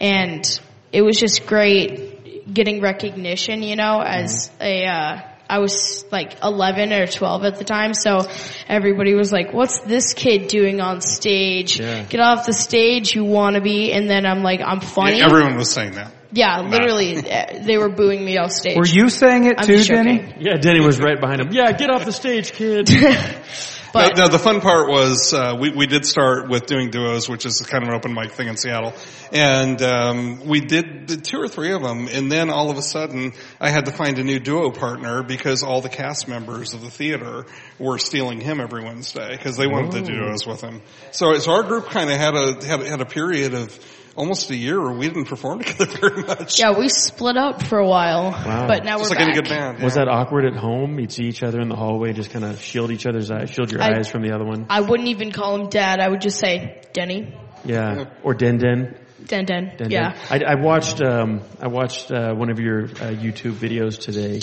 [0.00, 0.44] and
[0.92, 2.11] it was just great
[2.50, 3.62] getting recognition.
[3.62, 4.62] You know, as Mm-hmm.
[4.62, 8.20] a uh, I was like 11 or 12 at the time, so
[8.68, 11.78] everybody was like, what's this kid doing on stage?
[11.78, 12.04] Yeah.
[12.04, 13.94] Get off the stage, you wannabe.
[13.94, 15.20] And then I'm like, I'm funny.
[15.20, 16.10] Everyone was saying that.
[16.32, 18.78] yeah, literally, uh, they were booing me off stage.
[18.78, 19.90] Were you saying it I'm too, just.
[19.90, 20.34] Denny?
[20.40, 20.56] yeah.
[20.56, 21.52] Denny was right behind him.
[21.52, 22.88] Yeah, get off the stage, kid.
[23.92, 27.28] But no, no, the fun part was uh, we we did start with doing duos,
[27.28, 28.94] which is kind of an open mic thing in Seattle,
[29.32, 32.82] and um, we did the two or three of them, and then all of a
[32.82, 36.80] sudden I had to find a new duo partner because all the cast members of
[36.80, 37.44] the theater
[37.78, 40.80] were stealing him every Wednesday because they wanted to do duos with him.
[41.10, 43.78] So so our group kind of had a had a, had a period of
[44.16, 46.58] almost a year where we didn't perform together very much.
[46.58, 48.66] yeah, we split up for a while, Wow.
[48.66, 49.82] but now Just we're like any good band.
[49.82, 50.98] Was that awkward at home?
[50.98, 53.72] You'd see each other in the hallway, just kind of shield each other's eyes, shield
[53.72, 54.66] your I- eyes from the other one.
[54.68, 56.00] I wouldn't even call him dad.
[56.00, 58.06] I would just say Denny, Yeah.
[58.22, 58.96] Or Den Den.
[59.24, 59.72] Den Den.
[59.78, 60.14] Den yeah.
[60.28, 60.42] Den.
[60.42, 64.40] I, I watched, um, I watched, uh, one of your, uh, YouTube videos today.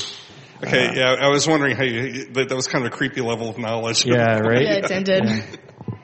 [0.61, 3.49] Okay, yeah, I was wondering how you, that, that was kind of a creepy level
[3.49, 4.05] of knowledge.
[4.05, 4.61] Yeah, right?
[4.63, 5.43] Yeah, Den Den.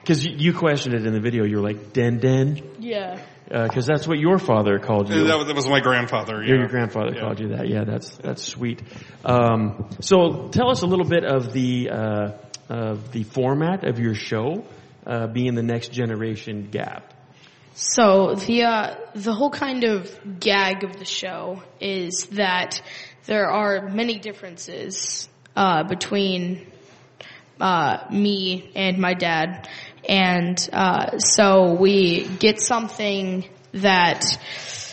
[0.06, 1.44] Cause you, you questioned it in the video.
[1.46, 2.62] You were like, Den Den?
[2.80, 3.20] Yeah.
[3.52, 5.26] Uh, cause that's what your father called you.
[5.26, 6.44] That was, that was my grandfather.
[6.44, 6.56] Your, yeah.
[6.62, 7.22] your grandfather Yeah.
[7.22, 7.68] called you that.
[7.70, 8.82] Yeah, that's that's sweet.
[9.24, 12.32] Um, so tell us a little bit of the uh,
[12.70, 14.66] of the format of your show,
[15.06, 17.14] uh, being the next generation gap.
[17.76, 22.82] So the uh, the whole kind of gag of the show is that
[23.26, 26.66] there are many differences uh, between
[27.60, 29.70] uh, me and my dad,
[30.08, 34.24] and uh, so we get something that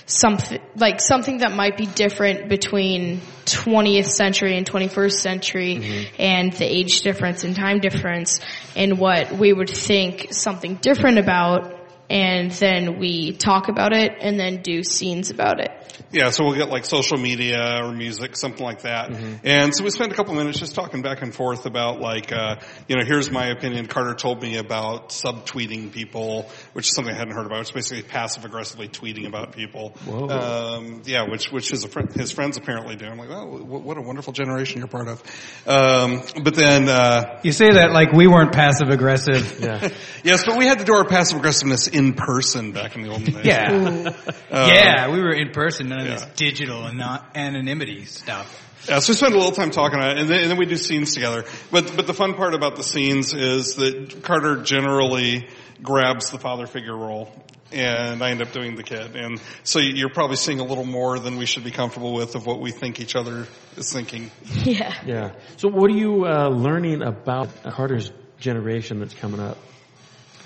[0.07, 6.65] something like something that might be different between 20th century and 21st century and the
[6.65, 8.41] age difference and time difference
[8.77, 11.79] and what we would think something different about
[12.11, 15.71] and then we talk about it and then do scenes about it.
[16.11, 19.11] Yeah, so we'll get like social media or music, something like that.
[19.45, 22.57] And so we spent a couple minutes just talking back and forth about like, uh,
[22.89, 23.87] you know, here's my opinion.
[23.87, 27.61] Carter told me about subtweeting people, which is something I hadn't heard about.
[27.61, 29.93] It's basically passive aggressively tweeting about people.
[30.09, 33.07] Um, yeah, which, which his, friend, his friends apparently do.
[33.07, 35.23] I'm like, oh, what a wonderful generation you're part of.
[35.67, 39.61] Um, but then, uh, You say that like we weren't passive aggressive.
[39.61, 39.89] Yeah.
[40.25, 43.33] yes, but we had to do our passive aggressiveness in person back in the olden
[43.33, 43.45] days.
[43.45, 44.15] Yeah.
[44.51, 48.59] yeah, we were in person, none of this digital and not anonymity stuff.
[48.89, 50.67] Yeah, so we spend a little time talking about it, and then, and then we
[50.67, 51.45] do scenes together.
[51.71, 55.49] But but the fun part about the scenes is that Carter generally
[55.83, 57.31] grabs the father figure role,
[57.71, 59.15] and I end up doing the kid.
[59.15, 62.45] And so you're probably seeing a little more than we should be comfortable with of
[62.45, 64.31] what we think each other is thinking.
[64.65, 64.95] Yeah.
[65.07, 65.33] Yeah.
[65.57, 69.59] So what are you uh, learning about Carter's generation that's coming up?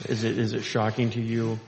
[0.09, 1.59] Is it is it shocking to you?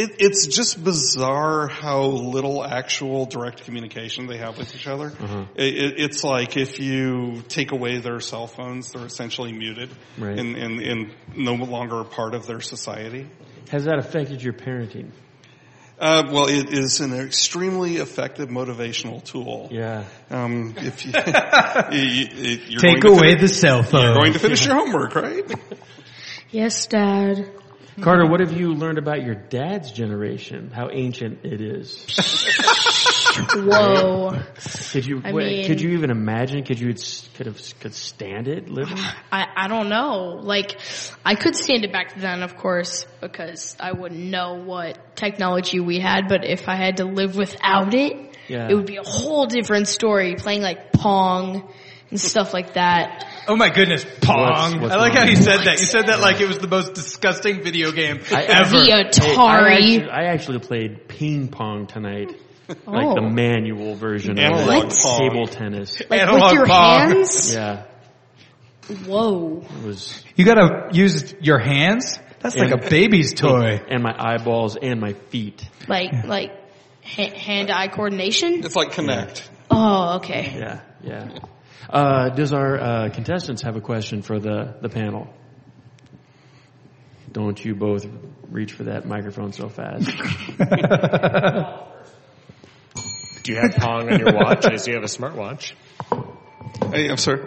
[0.00, 5.08] It, it's just bizarre how little actual direct communication they have with each other.
[5.56, 10.38] It, it, it's like if you take away their cell phones, they're essentially muted Right.
[10.38, 13.26] and, and, and no longer a part of their society.
[13.70, 15.10] Has that affected your parenting?
[15.98, 19.68] Uh, well, it is an extremely effective motivational tool.
[19.72, 20.04] Yeah.
[20.30, 21.10] Um, if you,
[21.90, 24.02] you, you you're Take going to away fin- the cell phone.
[24.02, 25.44] you're going to finish your homework, right?
[26.50, 27.50] Yes, Dad.
[28.02, 30.70] Carter, what have you learned about your dad's generation?
[30.70, 32.04] How ancient it is?
[33.54, 34.40] Whoa.
[34.92, 36.64] Could you I wait, mean- could you even imagine?
[36.64, 36.94] Could you
[37.34, 38.98] could have could stand it living?
[39.32, 40.40] I, I don't know.
[40.42, 40.78] Like,
[41.24, 46.00] I could stand it back then, of course, because I wouldn't know what technology we
[46.00, 48.68] had, but if I had to live without it, Yeah.
[48.70, 51.68] it would be a whole different story, playing like Pong
[52.10, 53.24] and stuff like that.
[53.48, 54.40] Oh my goodness, Pong.
[54.46, 55.24] What's- what's I like wrong?
[55.24, 55.78] how you said that.
[55.80, 58.80] You said that like it was the most disgusting video game I- ever.
[58.80, 59.72] The I Atari.
[59.72, 62.30] actually, I actually played ping pong tonight,
[62.68, 63.28] like the Oh.
[63.30, 65.18] manual version of Analog it, Pong.
[65.30, 66.02] table tennis.
[66.10, 67.08] like Analog with your Pong.
[67.10, 67.54] hands?
[67.54, 67.82] Yeah,
[69.06, 69.62] Whoa.
[69.82, 72.18] it was, You gotta use your hands?
[72.40, 73.80] That's like a baby's toy.
[73.90, 75.66] and my eyeballs and my feet.
[75.88, 76.52] Like, like
[77.02, 78.64] hand-eye coordination?
[78.64, 79.42] It's like Kinect.
[79.70, 80.54] Oh, okay.
[80.56, 81.28] Yeah, yeah.
[81.88, 85.28] Uh, does our uh, contestants have a question for the the panel?
[87.32, 88.06] Don't you both
[88.50, 90.06] reach for that microphone so fast?
[93.42, 94.66] Do you have Pong on your watch?
[94.66, 95.72] I see you have a smartwatch.
[96.92, 97.44] Hey, I'm sorry.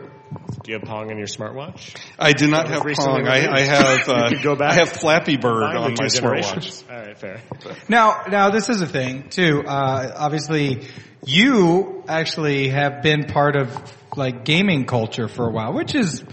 [0.64, 1.96] Do you have Pong on your smartwatch?
[2.18, 3.28] I do not have Pong.
[3.28, 4.72] I, I have uh, go back.
[4.72, 6.90] I have Flappy Bird Mine on my smartwatch.
[6.90, 7.42] All right, fair.
[7.90, 9.64] Now, now this is a thing too.
[9.66, 10.88] Uh, obviously,
[11.26, 13.70] you actually have been part of
[14.18, 16.24] like gaming culture for a while, which is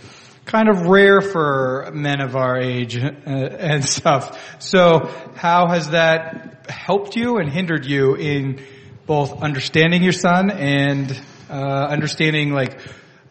[0.44, 4.60] kind of rare for men of our age uh, and stuff.
[4.60, 8.62] So, how has that helped you and hindered you in
[9.06, 11.10] both understanding your son and
[11.50, 12.80] uh, understanding like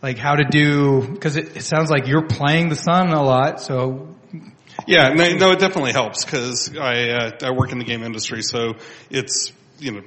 [0.02, 1.08] like how to do?
[1.08, 3.62] Because it, it sounds like you're playing the son a lot.
[3.62, 4.16] So,
[4.86, 8.44] Yeah, no, no, it definitely helps because I uh, I work in the game industry,
[8.44, 8.76] so
[9.10, 10.02] it's you know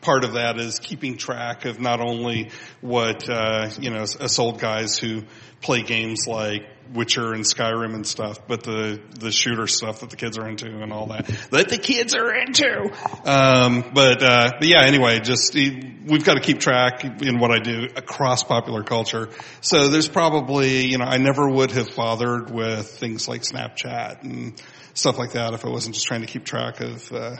[0.00, 4.60] part of that is keeping track of not only what uh, you know us old
[4.60, 5.22] guys who
[5.60, 10.16] play games like Witcher and Skyrim and stuff, but the the shooter stuff that the
[10.16, 12.90] kids are into and all that that the kids are into.
[13.24, 17.58] Um, but uh, but yeah, anyway, just we've got to keep track in what I
[17.58, 19.30] do across popular culture.
[19.60, 24.60] So there's probably you know I never would have bothered with things like Snapchat and
[24.92, 27.36] stuff like that if I wasn't just trying to keep track of uh,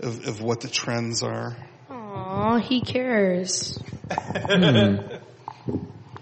[0.00, 1.56] of, of what the trends are.
[2.12, 3.78] Aw, he cares.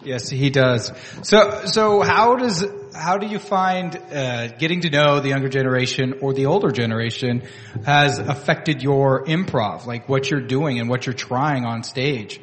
[0.02, 0.92] Yes, he does.
[1.22, 6.20] So, so how does how do you find uh, getting to know the younger generation
[6.22, 7.42] or the older generation
[7.84, 12.40] has affected your improv, like what you're doing and what you're trying on stage?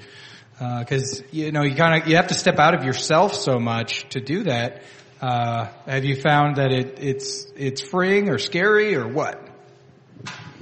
[0.60, 4.08] Because you know you kind of you have to step out of yourself so much
[4.10, 4.84] to do that.
[5.20, 9.47] Uh, have you found that it, it's it's freeing or scary or what?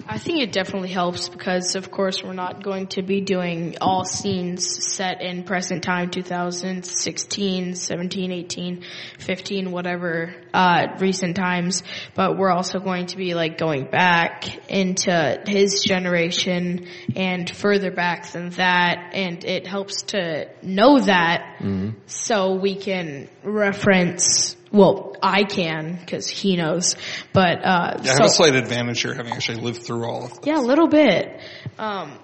[0.07, 4.05] I think it definitely helps because, of course, we're not going to be doing all
[4.05, 8.83] scenes set in present time 2016, 17, 18,
[9.17, 11.81] 15, whatever, uh, recent times.
[12.13, 18.31] But we're also going to be like going back into his generation and further back
[18.31, 19.11] than that.
[19.13, 21.57] And it helps to know that
[22.05, 26.95] so we can reference well, I can because he knows,
[27.33, 30.25] but uh, Yeah, I have so- a slight advantage here having actually lived through all
[30.25, 30.39] of this.
[30.43, 31.39] yeah, a little bit.
[31.79, 32.19] Um,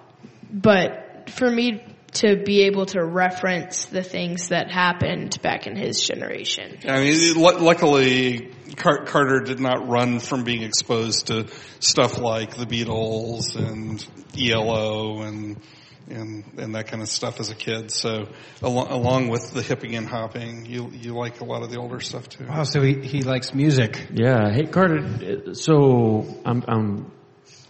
[0.52, 1.82] but for me
[2.14, 6.76] to be able to reference the things that happened back in his generation.
[6.86, 11.48] I mean, lu- luckily, Car- Carter did not run from being exposed to
[11.80, 14.06] stuff like the Beatles and
[14.38, 15.56] ELO and
[16.08, 17.90] and and that kind of stuff as a kid.
[17.90, 18.28] So,
[18.62, 22.00] along, along with the hipping and hopping, you you like a lot of the older
[22.00, 22.46] stuff too.
[22.46, 24.08] Wow, so he, he likes music.
[24.12, 24.50] Yeah.
[24.52, 24.98] Hey, Carter.
[24.98, 27.12] uh, So I'm I'm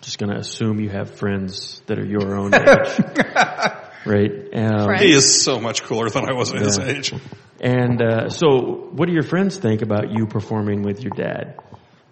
[0.00, 2.98] just gonna assume you have friends that are your own age,
[4.06, 4.32] right?
[4.54, 7.14] Um, He is so much cooler than I was at his age.
[7.60, 11.58] And uh, so, what do your friends think about you performing with your dad?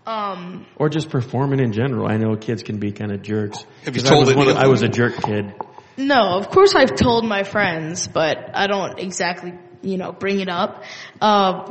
[0.07, 2.07] Um, Or just performing in general.
[2.09, 3.59] I know kids can be kind of jerks.
[3.85, 5.53] Have you 'Cause I told was one of- of I was a jerk kid.
[5.97, 10.49] No, of course I've told my friends, but I don't exactly, you know, bring it
[10.49, 10.85] up.
[11.21, 11.67] Uh,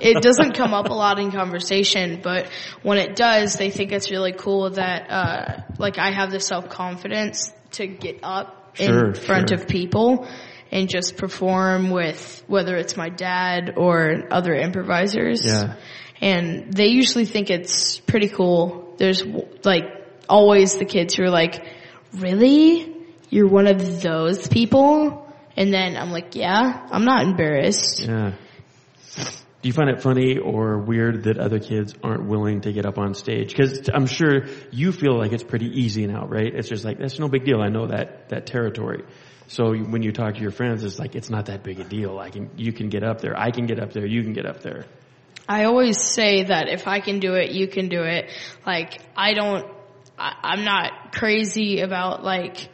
[0.00, 2.48] it doesn't come up a lot in conversation, but
[2.82, 7.52] when it does, they think it's really cool that, uh, like I have the self-confidence
[7.72, 9.58] to get up Sure, in front sure.
[9.58, 10.26] of people
[10.70, 15.44] and just perform with whether it's my dad or other improvisers.
[15.44, 15.76] Yeah.
[16.20, 18.94] And they usually think it's pretty cool.
[18.96, 19.22] There's
[19.64, 19.84] like
[20.28, 21.66] always the kids who are like,
[22.14, 22.91] really?
[23.32, 25.26] You're one of those people?
[25.56, 28.00] And then I'm like, yeah, I'm not embarrassed.
[28.00, 28.34] Yeah.
[29.16, 32.98] Do you find it funny or weird that other kids aren't willing to get up
[32.98, 33.48] on stage?
[33.48, 36.54] Because I'm sure you feel like it's pretty easy now, right?
[36.54, 37.62] It's just like that's no big deal.
[37.62, 39.04] I know that that territory.
[39.46, 42.18] So when you talk to your friends, it's like it's not that big a deal.
[42.18, 43.34] I can you can get up there.
[43.34, 44.04] I can get up there.
[44.04, 44.84] You can get up there.
[45.48, 48.30] I always say that if I can do it, you can do it.
[48.66, 49.66] Like, I don't,
[50.18, 52.68] I, I'm not crazy about like,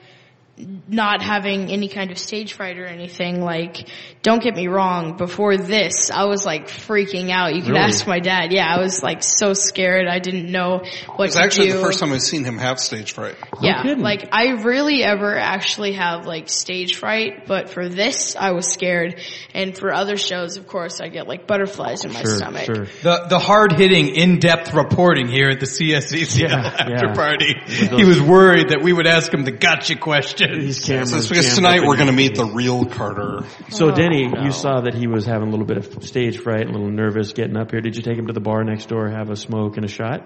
[0.89, 3.41] not having any kind of stage fright or anything.
[3.43, 3.89] Like,
[4.23, 5.17] don't get me wrong.
[5.17, 7.55] Before this, I was like freaking out.
[7.55, 7.85] You can Really?
[7.85, 8.53] ask my dad.
[8.53, 10.07] Yeah, I was like so scared.
[10.09, 11.23] I didn't know what to do.
[11.25, 11.75] It's actually do.
[11.75, 13.37] the first time I've seen him have stage fright.
[13.63, 14.03] Yeah, kidding.
[14.03, 19.21] like I rarely ever actually have like stage fright, but for this I was scared,
[19.55, 22.65] and for other shows, of course, I get like butterflies in my Sure, stomach.
[22.65, 22.85] sure.
[23.03, 27.15] The the hard hitting, in depth reporting here at the CSZ Yeah, after yeah.
[27.15, 27.55] party.
[27.97, 30.48] He was worried that we would ask him the gotcha questions.
[30.61, 31.13] These So cameras.
[31.15, 33.45] it's because tonight we're going to meet the real Carter.
[33.71, 34.43] So Denny, no.
[34.45, 37.33] you saw that he was having a little bit of stage fright, a little nervous
[37.33, 37.81] getting up here.
[37.81, 40.23] Did you take him to the bar next door, have a smoke and a shot,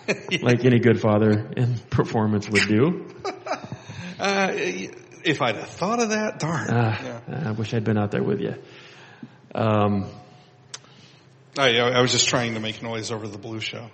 [0.42, 3.08] like any good father in performance would do?
[4.20, 4.52] Uh,
[5.24, 6.68] if I'd have thought of that, darn.
[6.70, 8.54] Ah, I wish I'd been out there with you.
[9.52, 10.06] Um,
[11.58, 13.90] I, I was just trying to make noise over the blue show.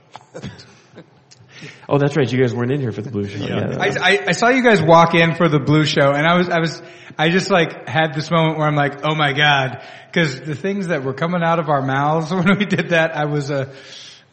[1.89, 2.31] oh, that's right.
[2.31, 3.45] You guys weren't in here for the blue show.
[3.45, 3.77] Yeah.
[3.79, 6.49] I, I, I saw you guys walk in for the blue show, and I was,
[6.49, 6.83] I was,
[7.17, 10.89] I just like had this moment where I'm like, oh my god, because the things
[10.89, 13.75] that were coming out of our mouths when we did that, I was uh,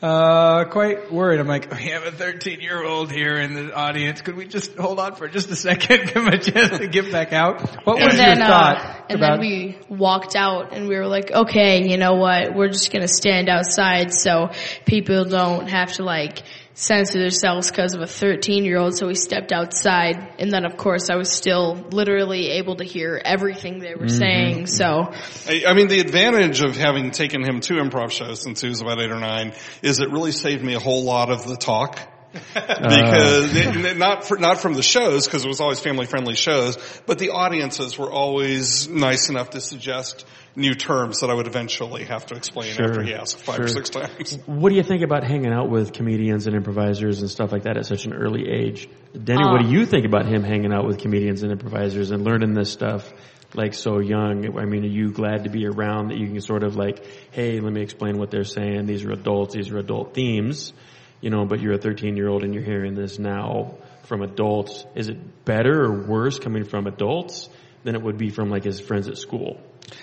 [0.01, 1.39] uh, quite worried.
[1.39, 4.21] I'm like, we have a 13 year old here in the audience.
[4.21, 7.11] Could we just hold on for just a second, give him a chance to get
[7.11, 7.61] back out?
[7.85, 9.31] What was and then, your thought uh, and about?
[9.31, 12.53] then we walked out and we were like, okay, you know what?
[12.53, 14.51] We're just gonna stand outside so
[14.85, 16.43] people don't have to like
[16.75, 18.95] censor themselves because of a 13 year old.
[18.95, 23.19] So we stepped outside and then of course I was still literally able to hear
[23.23, 24.17] everything they were mm-hmm.
[24.17, 24.67] saying.
[24.67, 25.13] So
[25.47, 28.81] I, I mean, the advantage of having taken him to improv shows since he was
[28.81, 31.99] about eight or nine is it really saved me a whole lot of the talk.
[32.53, 36.77] because it, not for, not from the shows because it was always family friendly shows,
[37.05, 42.05] but the audiences were always nice enough to suggest new terms that I would eventually
[42.05, 43.65] have to explain Sure, after he asked five sure.
[43.65, 44.37] or six times.
[44.45, 47.77] what do you think about hanging out with comedians and improvisers and stuff like that
[47.77, 48.87] at such an early age?
[49.13, 52.23] Denny, what do Uh, you think about him hanging out with comedians and improvisers and
[52.23, 53.11] learning this stuff
[53.53, 54.57] like so young?
[54.57, 57.59] I mean, are you glad to be around that you can sort of like, hey,
[57.59, 58.85] let me explain what they're saying.
[58.85, 59.55] These are adults.
[59.55, 60.73] These are adult themes.
[61.21, 64.85] You know, but you're a 13 year old and you're hearing this now from adults.
[64.95, 67.49] Is it better or worse coming from adults
[67.83, 69.59] than it would be from like his friends at school?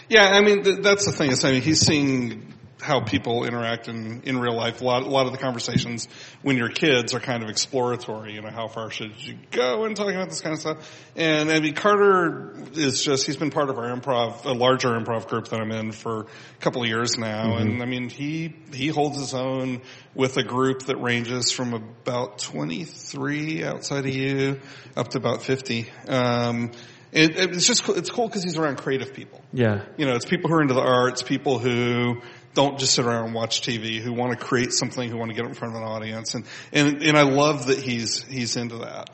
[0.09, 1.31] Yeah, I mean th- that's the thing.
[1.31, 2.52] Is I mean he's seeing
[2.83, 4.81] how people interact in, in real life.
[4.81, 6.09] A lot, a lot of the conversations
[6.43, 8.35] when you're kids are kind of exploratory.
[8.35, 11.11] You know, how far should you go in talking about this kind of stuff?
[11.17, 15.29] And I mean, Carter is just, he's been part of our improv, a larger improv
[15.29, 17.57] group that I'm in for a couple of years now.
[17.57, 19.83] And I mean, he, he holds his own
[20.15, 24.61] with a group that ranges from about 23 outside of you
[24.97, 25.89] up to about 50.
[26.09, 26.73] Um,
[27.13, 29.43] it, it's just it's cool because he's around creative people.
[29.53, 29.85] Yeah.
[29.99, 32.23] You know, it's people who are into the arts, people who
[32.55, 35.35] don't just sit around and watch TV, who want to create something, who want to
[35.35, 36.35] get in front of an audience.
[36.35, 39.11] And, and, and I love that he's, he's into that.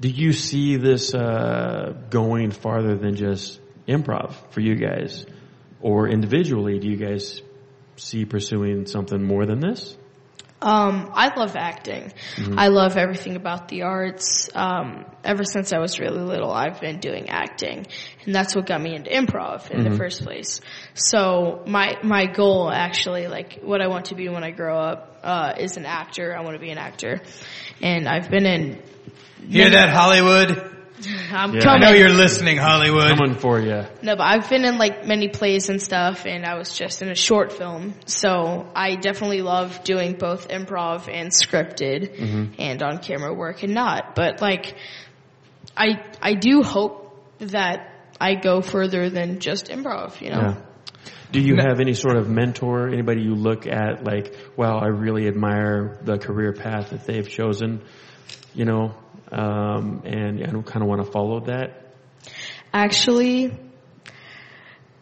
[0.00, 5.24] Do you see this uh, going farther than just improv for you guys,
[5.80, 6.78] or individually?
[6.78, 7.40] Do you guys
[7.96, 9.96] see pursuing something more than this?
[10.62, 12.12] Um, I love acting.
[12.56, 14.48] I love everything about the arts.
[14.54, 17.86] Um, ever since I was really little, I've been doing acting,
[18.24, 20.60] and that's what got me into improv in the first place.
[20.94, 25.18] So my my goal, actually, like what I want to be when I grow up,
[25.22, 26.34] uh, is an actor.
[26.34, 27.20] I want to be an actor,
[27.82, 28.82] and I've been in.
[29.46, 30.73] Hear that, Hollywood?
[31.32, 31.60] I'm Yeah.
[31.60, 31.80] I coming.
[31.80, 33.16] know you're listening, Hollywood.
[33.18, 33.84] Coming for you.
[34.02, 37.08] No, but I've been in like many plays and stuff, and I was just in
[37.10, 37.94] a short film.
[38.06, 42.54] So I definitely love doing both improv and scripted Mm-hmm.
[42.58, 44.14] and on camera work and not.
[44.14, 44.76] But like,
[45.76, 47.90] I I do hope that
[48.20, 50.20] I go further than just improv.
[50.20, 50.40] You know.
[50.40, 50.60] Yeah.
[51.32, 55.26] Do you have any sort of mentor, anybody you look at like, wow, I really
[55.26, 57.82] admire the career path that they've chosen,
[58.54, 58.94] you know,
[59.32, 61.94] um, and I kind of want to follow that?
[62.72, 63.56] Actually,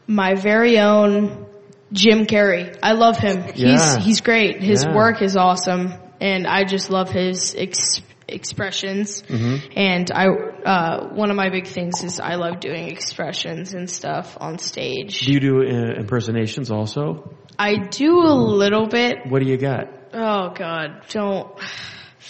[0.06, 1.46] my very own
[1.92, 2.76] Jim Carrey.
[2.82, 3.44] I love him.
[3.54, 3.96] Yeah.
[3.96, 4.62] He's he's great.
[4.62, 4.94] His Yeah.
[4.94, 9.22] work is awesome, and I just love his ex- expressions.
[9.22, 9.72] Mm-hmm.
[9.78, 14.36] And I, uh, one of my big things is I love doing expressions and stuff
[14.40, 15.20] on stage.
[15.20, 17.34] Do you do uh, impersonations also?
[17.58, 19.18] I do a little bit.
[19.28, 19.84] What do you got?
[20.14, 21.48] Oh God, don't.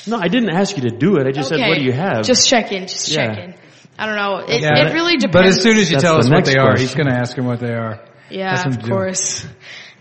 [0.07, 1.26] No, I didn't ask you to do it.
[1.26, 2.24] I just said, what do you have?
[2.24, 2.82] Just check in.
[2.86, 3.26] Just Yeah.
[3.34, 3.55] check in.
[3.99, 4.38] I don't know.
[4.49, 5.32] It, Yeah, it really depends.
[5.34, 7.14] But as soon as you That's tell us what next they are, he's going to
[7.14, 8.01] ask him what they are.
[8.30, 8.90] Yeah, of I'm doing.
[8.90, 9.47] course.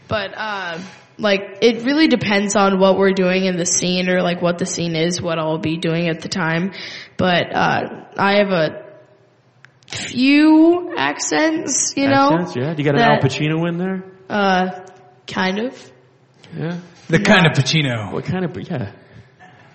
[0.07, 0.81] But um,
[1.17, 4.65] like it really depends on what we're doing in the scene or like what the
[4.65, 6.71] scene is, what I'll be doing at the time.
[7.17, 8.85] But uh, I have a
[9.87, 12.31] few accents, you know.
[12.33, 12.73] Accents, yeah.
[12.73, 14.03] Do you got an that- Al Pacino in there?
[14.29, 14.85] Uh,
[15.27, 15.91] kind of.
[16.57, 16.79] Yeah.
[17.09, 18.13] The kind of Pacino.
[18.13, 18.57] What kind of?
[18.57, 18.91] Yeah.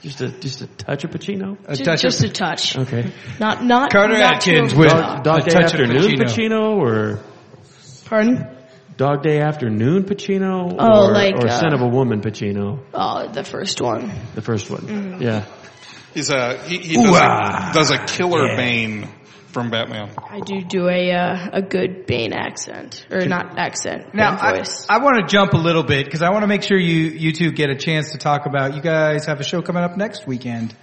[0.03, 1.57] Just a just a touch of Pacino.
[1.67, 2.77] A Ju- touch just of, a touch.
[2.79, 3.13] Okay.
[3.41, 5.23] Not not Carter not Atkins with- the Dog.
[5.25, 6.25] Dog A Day touch of Afternoon Pacino.
[6.25, 7.21] Pacino or
[8.05, 8.49] Pardon?
[8.97, 13.29] Dog Day Afternoon Pacino Oh, or, like, or uh, Scent of a Woman Pacino, Oh,
[13.29, 14.11] the first one.
[14.35, 14.81] the first one.
[14.83, 15.23] Mm-hmm.
[15.23, 15.45] Yeah.
[16.15, 18.57] He's a, he, he does, a, does a killer Yeah.
[18.57, 19.09] Bane
[19.57, 20.11] from Batman.
[20.29, 24.15] I do do a uh, a good Bane accent or not accent.
[24.15, 24.97] Now, Bane I.
[24.97, 27.33] I want to jump a little bit because I want to make sure you, you
[27.33, 30.27] two get a chance to talk about, you guys have a show coming up next
[30.27, 30.77] weekend.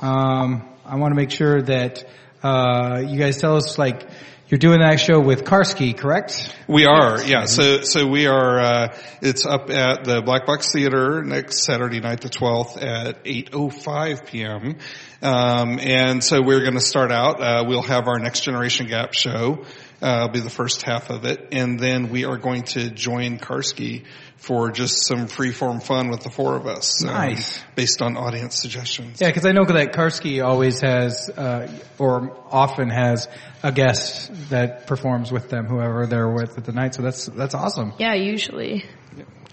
[0.00, 2.06] Um, I want to make sure that,
[2.42, 4.08] uh, you guys tell us like,
[4.48, 6.54] you're doing that show with Karski, correct?
[6.68, 7.46] We are, yeah.
[7.46, 8.60] So, so we are.
[8.60, 13.50] Uh, it's up at the Black Box Theater next Saturday night, the twelfth, at eight
[13.52, 14.76] oh five p.m.
[15.24, 17.40] Um, and so we're going to start out.
[17.40, 19.64] Uh, we'll have our Next Generation Gap show.
[20.02, 24.04] Uh, be the first half of it, and then we are going to join Karski
[24.36, 27.62] for just some free-form fun with the four of us, um, Nice.
[27.74, 29.18] based on audience suggestions.
[29.22, 31.68] Yeah, because I know that Karski always has, uh,
[31.98, 33.28] or often has
[33.62, 36.94] a guest that performs with them, whoever they're with at the night.
[36.94, 37.94] So that's that's awesome.
[37.98, 38.84] yeah, usually.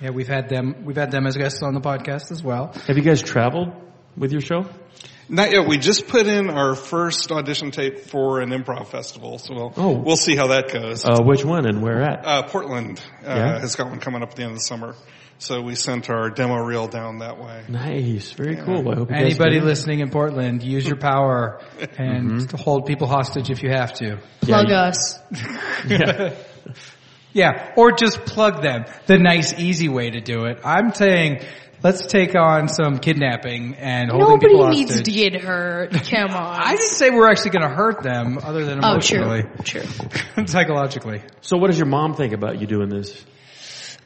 [0.01, 2.73] Yeah, we've had them we've had them as guests on the podcast as well.
[2.87, 3.69] Have you guys traveled
[4.17, 4.65] with your show?
[5.33, 5.65] Not yet.
[5.65, 9.91] We just put in our first audition tape for an improv festival, so we'll Oh.
[9.97, 11.05] we'll see how that goes.
[11.05, 12.25] Uh, which one and where at?
[12.25, 13.59] Uh, Portland uh, Yeah?
[13.59, 14.93] has got one coming up at the end of the summer,
[15.39, 17.63] so we sent our demo reel down that way.
[17.69, 18.87] Nice, very cool.
[18.91, 21.61] I hope Anybody get listening in Portland, use your power
[21.97, 24.19] and hold people hostage if you have to.
[24.41, 25.17] Plug you- us.
[25.87, 26.33] Yeah.
[27.33, 28.83] Yeah, or just plug them.
[29.05, 30.59] The nice, easy way to do it.
[30.65, 31.45] I'm saying,
[31.83, 35.91] let's take on some kidnapping and holding Nobody people needs to get hurt.
[36.09, 36.61] Come on.
[36.61, 39.21] I didn't say we're actually going to hurt them, other than oh, true.
[39.21, 40.45] emotionally, True.
[40.45, 41.21] psychologically.
[41.41, 43.25] So what does your mom think about you doing this?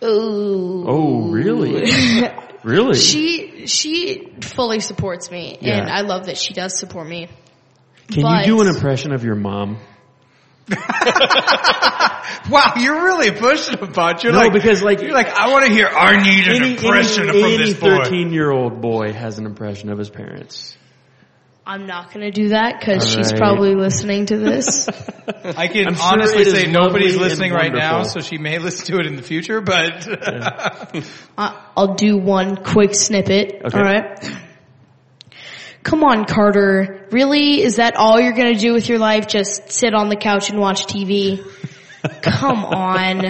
[0.03, 0.85] Ooh.
[0.87, 1.89] Oh, really?
[2.63, 2.97] really?
[2.97, 5.79] She she fully supports me, Yeah.
[5.79, 7.29] and I love that she does support me.
[8.11, 9.77] Can but- you do an impression of your mom?
[12.49, 14.23] Wow, you're really pushing a bunch.
[14.23, 15.87] You're No, like, because, like- you're like, I want to hear.
[15.87, 18.03] I need an Any, impression any, from any this boy.
[18.03, 20.77] 13 year old boy has an impression of his parents.
[21.67, 23.39] I'm not gonna do that because All she's right.
[23.39, 24.87] probably listening to this.
[25.43, 28.85] I can I'm honestly it is say nobody's listening right now, so she may listen
[28.93, 30.07] to it in the future, but
[31.37, 33.61] I- I'll do one quick snippet.
[33.65, 33.77] Okay.
[33.77, 34.19] All right.
[35.85, 37.07] Come on, Carter.
[37.11, 37.61] Really?
[37.61, 39.27] Is that all you're gonna do with your life?
[39.27, 41.45] Just sit on the couch and watch TV?
[42.23, 43.21] Come on.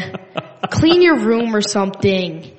[0.72, 2.50] Clean your room or something.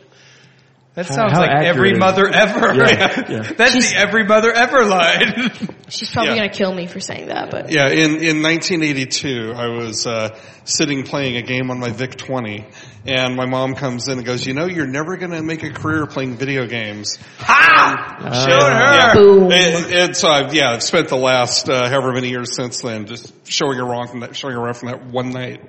[0.95, 2.75] that sounds how like accurate every mother ever.
[2.75, 3.43] Yeah, yeah.
[3.57, 5.51] That's the every mother ever line.
[5.89, 6.41] She's probably Yeah.
[6.43, 11.05] gonna kill me for saying that, but Yeah, in, in 1982, I was uh, sitting
[11.05, 12.65] playing a game on my VIC-20,
[13.09, 15.71] and my mom comes in and goes, you know, you're never going to make a
[15.71, 17.19] career playing video games.
[17.39, 18.17] ha!
[18.21, 18.97] Showed her.
[18.97, 19.15] Yeah.
[19.15, 19.53] Boom.
[19.53, 23.07] And, and so I've, yeah, I've spent the last uh, however many years since then
[23.07, 25.63] just showing her around from that, showing her around from that one night.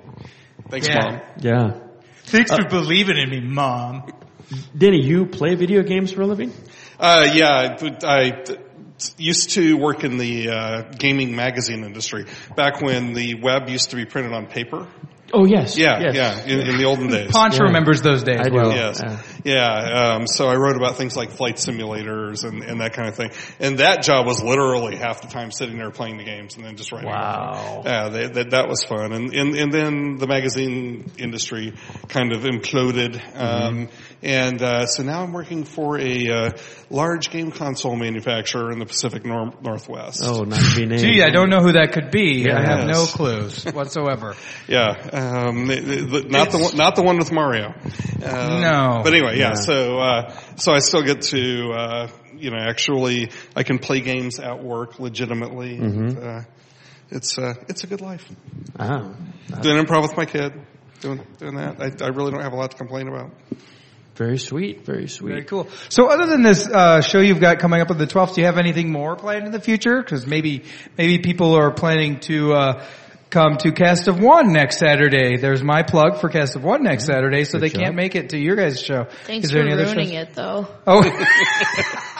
[0.70, 0.94] Thanks, Yeah.
[0.98, 1.20] mom.
[1.40, 1.80] Yeah.
[2.24, 4.12] Thanks for believing in me, mom.
[4.76, 6.52] Denny, you play video games for a living?
[6.98, 8.44] Uh, yeah, I
[9.16, 12.26] used to work in the uh, gaming magazine industry
[12.56, 14.86] back when the web used to be printed on paper.
[15.32, 15.76] Oh yes.
[15.76, 16.14] Yeah, yes.
[16.14, 17.30] yeah, in, in the olden days.
[17.30, 17.64] Ponch Yeah.
[17.64, 18.56] remembers those days I do.
[18.56, 19.00] Yes.
[19.02, 19.22] Yeah.
[19.44, 20.14] Yeah.
[20.16, 23.30] Um, so I wrote about things like flight simulators and, and that kind of thing.
[23.60, 26.76] And that job was literally half the time sitting there playing the games and then
[26.76, 27.08] just writing.
[27.10, 27.82] Wow.
[27.82, 27.92] them.
[27.92, 29.12] Yeah, they, that that was fun.
[29.12, 31.74] And, and and then the magazine industry
[32.08, 33.20] kind of imploded.
[33.36, 33.88] Um,
[34.22, 36.50] and uh, so now I'm working for a uh,
[36.90, 40.20] large game console manufacturer in the Pacific Nor- Northwest.
[40.24, 41.00] Oh, not to be named.
[41.00, 42.50] Gee, I don't know who that could be.
[42.50, 44.34] I have no clues whatsoever.
[44.66, 47.68] Yeah, um, it- it- not the one, not the one with Mario.
[48.22, 49.00] Um, No.
[49.04, 49.50] but anyway, yeah.
[49.50, 49.54] Yeah.
[49.54, 54.38] So uh, so I still get to uh, you know actually I can play games
[54.38, 55.76] at work legitimately.
[55.76, 56.40] And, uh,
[57.10, 58.30] it's uh, it's a good life.
[58.78, 59.14] Ah.
[59.62, 60.52] Doing improv with my kid,
[61.00, 61.80] doing doing that.
[61.80, 63.30] I, I really don't have a lot to complain about.
[64.14, 64.84] Very sweet.
[64.84, 65.30] Very sweet.
[65.30, 65.68] Very cool.
[65.88, 68.46] So other than this uh, show you've got coming up on the 12th, do you
[68.46, 70.02] have anything more planned in the future?
[70.02, 70.64] Because maybe
[70.98, 72.84] maybe people are planning to uh,
[73.30, 75.36] come to Cast of One next Saturday.
[75.36, 77.82] There's my plug for Cast of One next Saturday, so they job.
[77.82, 79.04] can't make it to your guys' show.
[79.24, 80.22] thanks Is for there any other ruining shows?
[80.28, 80.66] it though.
[80.86, 81.02] Oh,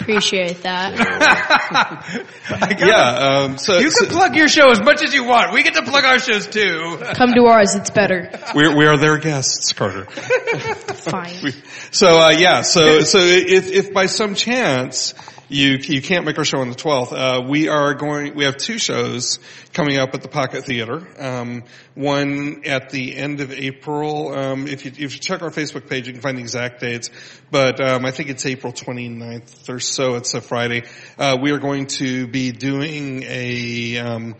[0.00, 0.92] Appreciate that.
[2.78, 2.94] Yeah.
[2.94, 5.52] Um, so, You can so plug your show as much as you want.
[5.52, 6.98] We get to plug our shows too.
[7.14, 8.30] Come to ours, it's better.
[8.54, 10.04] we're we are their guests, Carter.
[10.06, 11.52] Fine.
[11.92, 15.14] So uh, yeah, so so if if by some chance
[15.48, 18.34] you you can't make our show on the 12th, uh, we are going.
[18.34, 19.38] We have two shows
[19.72, 21.06] coming up at the Pocket Theater.
[21.18, 24.34] Um, one at the end of April.
[24.34, 27.10] Um, if you if you check our Facebook page, you can find the exact dates.
[27.50, 30.16] But um, I think it's April 29th or so.
[30.16, 30.82] It's a Friday.
[31.18, 34.34] Uh, we are going to be doing a um,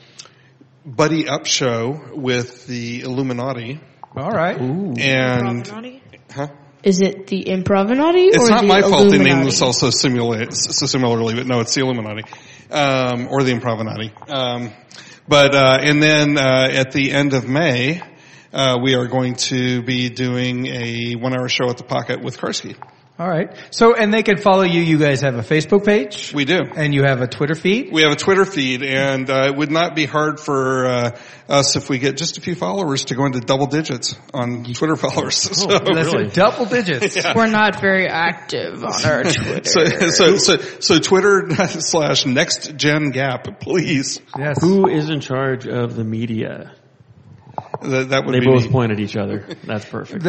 [0.84, 3.80] buddy up show with the Illuminati
[4.16, 4.58] All right.
[4.58, 5.64] and.
[5.64, 6.00] Improvenati?
[6.30, 6.48] Huh?
[6.86, 9.42] Is it the Improvenati It's or not the my fault they named Illuminati?
[9.42, 12.22] themselves so, simula- so similarly, but no, it's the Illuminati,
[12.70, 14.12] um, or the Improvenati.
[14.30, 14.72] Um,
[15.26, 18.00] but, uh, and then, uh, at the end of May,
[18.52, 22.38] uh, we are going to be doing a one hour show at the Pocket with
[22.38, 22.76] Karski.
[23.18, 23.50] All right.
[23.70, 24.82] So, and they can follow you.
[24.82, 26.60] You guys have a Facebook page We do.
[26.76, 27.90] and you have a Twitter feed.
[27.90, 31.76] We have a Twitter feed and, uh, it would not be hard for, uh, us
[31.76, 35.36] if we get just a few followers to go into double digits on Twitter followers.
[35.56, 36.28] So, That's really?
[36.28, 37.16] double digits.
[37.34, 39.64] We're not very active on our Twitter.
[39.64, 44.20] so, so, so, so Twitter slash next gen gap, please.
[44.38, 44.58] Yes.
[44.60, 46.74] Who is in charge of the media?
[47.80, 48.70] That, that would They be both me.
[48.70, 49.46] point at each other.
[49.64, 50.22] That's perfect.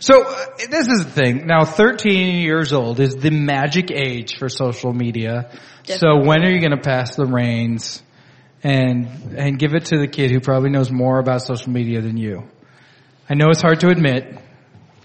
[0.00, 1.46] So uh, this is the thing.
[1.46, 5.50] Now, 13 years old is the magic age for social media.
[5.84, 8.02] So when are you going to pass the reins
[8.62, 12.16] and and give it to the kid who probably knows more about social media than
[12.16, 12.44] you?
[13.28, 14.38] I know it's hard to admit.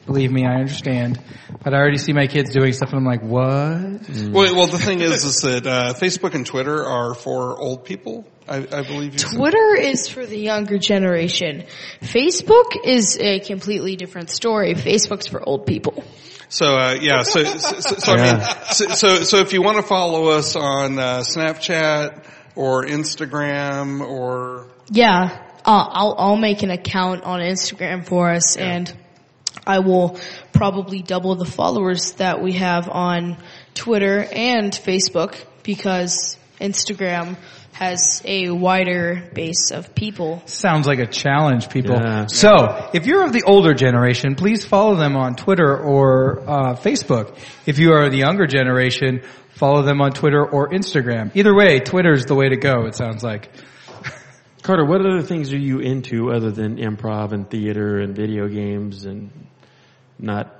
[0.05, 1.19] Believe me, I understand.
[1.63, 4.09] But I already see my kids doing stuff and I'm like, what?
[4.31, 8.25] Well, well, the thing is, is that uh, Facebook and Twitter are for old people.
[8.47, 9.19] I, I believe you.
[9.19, 9.35] said.
[9.35, 11.65] Twitter is for the younger generation.
[12.01, 14.73] Facebook is a completely different story.
[14.73, 16.03] Facebook's for old people.
[16.51, 18.41] So uh, yeah, so so, so, so I mean,
[18.71, 22.25] so, so so if you want to follow us on uh, Snapchat
[22.55, 28.91] or Instagram or Yeah, uh, I'll I'll make an account on Instagram for us, and
[29.65, 30.19] I will
[30.53, 33.37] probably double the followers that we have on
[33.73, 37.37] Twitter and Facebook because Instagram
[37.73, 40.41] has a wider base of people.
[40.45, 41.95] Sounds like a challenge, people.
[41.95, 42.25] Yeah.
[42.25, 47.37] So, if you're of the older generation, please follow them on Twitter or uh, Facebook.
[47.65, 51.31] If you are the younger generation, follow them on Twitter or Instagram.
[51.35, 52.85] Either way, Twitter's the way to go.
[52.85, 53.49] It sounds like.
[54.61, 59.05] Carter, what other things are you into other than improv and theater and video games
[59.05, 59.31] and
[60.19, 60.55] not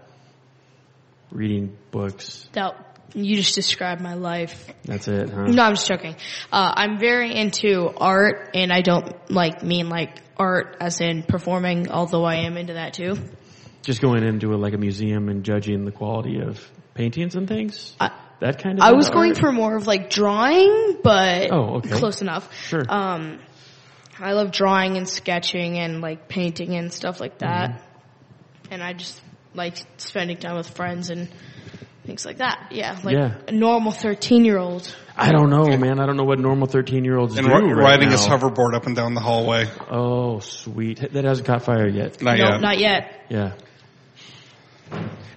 [1.32, 2.47] reading books?
[2.53, 4.72] That you just described my life.
[4.84, 5.45] That's it, huh?
[5.47, 6.16] No, I'm just joking.
[6.51, 11.89] Uh, I'm very into art, and I don't like mean like art as in performing,
[11.91, 13.16] although I am into that too.
[13.84, 16.60] Just going into a, like a museum and judging the quality of
[16.93, 17.95] paintings and things?
[17.99, 19.16] I, that kind of I was art?
[19.16, 21.89] going for more of like drawing, but Oh, okay.
[21.89, 22.53] close enough.
[22.68, 22.84] Sure.
[22.88, 23.39] Um,
[24.20, 27.72] I love drawing and sketching and like painting and stuff like that.
[27.72, 28.74] Mm-hmm.
[28.74, 29.20] And I just
[29.54, 31.30] like spending time with friends and
[32.06, 32.70] things like that.
[32.72, 33.36] Yeah, like Yeah.
[33.47, 34.93] a normal 13 year old.
[35.18, 36.00] I don't know, man.
[36.00, 38.18] I don't know what normal 13 year olds And do ri- right riding now.
[38.18, 39.66] his hoverboard up and down the hallway.
[39.91, 41.12] Oh, sweet.
[41.14, 42.22] That hasn't caught fire yet.
[42.22, 42.62] Not no, yet.
[42.62, 43.26] not yet.
[43.30, 43.52] Yeah.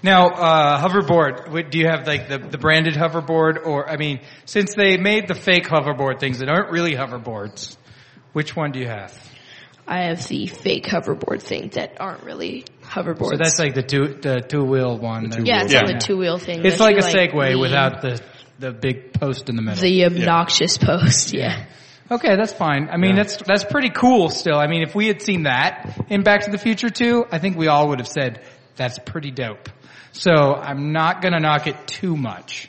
[0.04, 4.74] Now, uh, hoverboard, do you have like the, the branded hoverboard or, I mean, since
[4.74, 7.76] they made the fake hoverboard things that aren't really hoverboards,
[8.32, 9.12] which one do you have?
[9.92, 13.30] I have the fake hoverboard thing that aren't really hoverboards.
[13.32, 15.28] So that's like the two, the two wheel one.
[15.30, 15.80] that- yeah, it's Yeah.
[15.80, 16.64] on the two wheel thing.
[16.64, 18.20] It's like you, a Segway lean- without the,
[18.58, 19.82] the big post in the middle.
[19.82, 21.32] the obnoxious post.
[21.34, 21.66] Yeah.
[22.10, 22.88] Okay, that's fine.
[22.90, 23.22] I mean, Yeah.
[23.24, 24.28] that's that's pretty cool.
[24.30, 27.38] Still, I mean, if we had seen that in Back to the Future 2, I
[27.38, 28.40] think we all would have said
[28.76, 29.68] that's pretty dope.
[30.12, 32.68] So I'm not gonna knock it too much.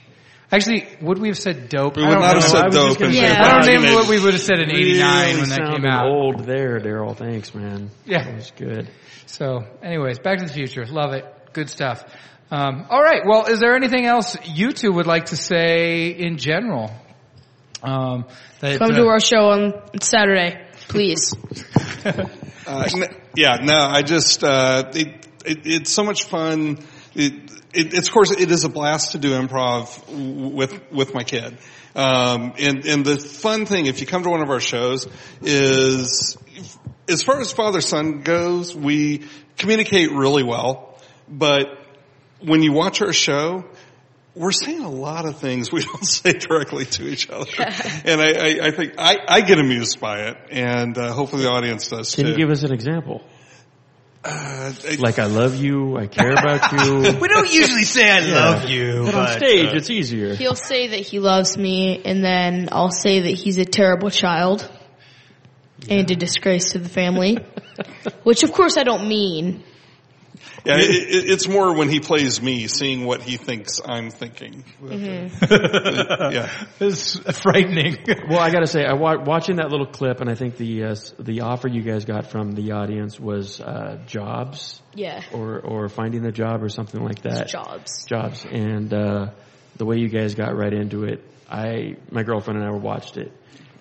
[0.54, 1.98] Actually, would we have said dope?
[1.98, 3.00] We I would don't not have said dope.
[3.00, 3.36] gonna say say.
[3.36, 6.06] I don't remember what we would have said in '89 when that came out.
[6.06, 7.18] old there, Daryl.
[7.18, 7.90] Thanks, man.
[8.06, 8.24] Yeah.
[8.24, 8.90] That was good.
[9.26, 12.04] So, anyways, Back to the Future, love it, good stuff.
[12.52, 16.38] Um, all right, well, is there anything else you two would like to say in
[16.38, 16.92] general?
[17.82, 18.26] Um,
[18.60, 21.34] that, Come uh, to our show on Saturday, please.
[22.66, 25.08] Uh, n- yeah, no, I just, uh, it,
[25.46, 26.80] it, it's so much fun.
[27.14, 31.24] It, it, it's of course, it is a blast to do improv with, with my
[31.24, 31.58] kid.
[31.96, 35.08] Um, and, and the fun thing, if you come to one of our shows,
[35.42, 36.38] is
[37.08, 39.26] as far as father-son goes, we
[39.58, 40.98] communicate really well,
[41.30, 41.68] but
[42.42, 43.66] when you watch our show,
[44.36, 47.52] we're saying a lot of things we don't say directly to each other.
[47.58, 51.50] and I, I, I think I, I get amused by it, and uh, hopefully the
[51.50, 52.32] audience does Can too.
[52.32, 53.24] you give us an example?
[54.26, 57.02] Uh, I- Like, I love you, I care about you.
[57.22, 60.36] We don't usually say I love you, But on stage, uh, it's easier.
[60.36, 64.70] He'll say that he loves me, and then I'll say that he's a terrible child
[65.90, 67.38] and a disgrace to the family,
[68.24, 69.64] which of course I don't mean.
[70.66, 74.64] Yeah, it, it, it's more when he plays me, seeing what he thinks I'm thinking.
[74.82, 76.50] yeah,
[76.80, 77.98] It's frightening.
[78.30, 80.96] Well, I gotta say, I wa- watching that little clip, and I think the uh,
[81.20, 86.26] the offer you guys got from the audience was uh, jobs, Yeah, or or finding
[86.26, 87.48] a job, or something like that.
[87.48, 88.06] jobs.
[88.06, 89.32] Jobs, and uh,
[89.78, 93.32] the way you guys got right into it, I my girlfriend and I watched it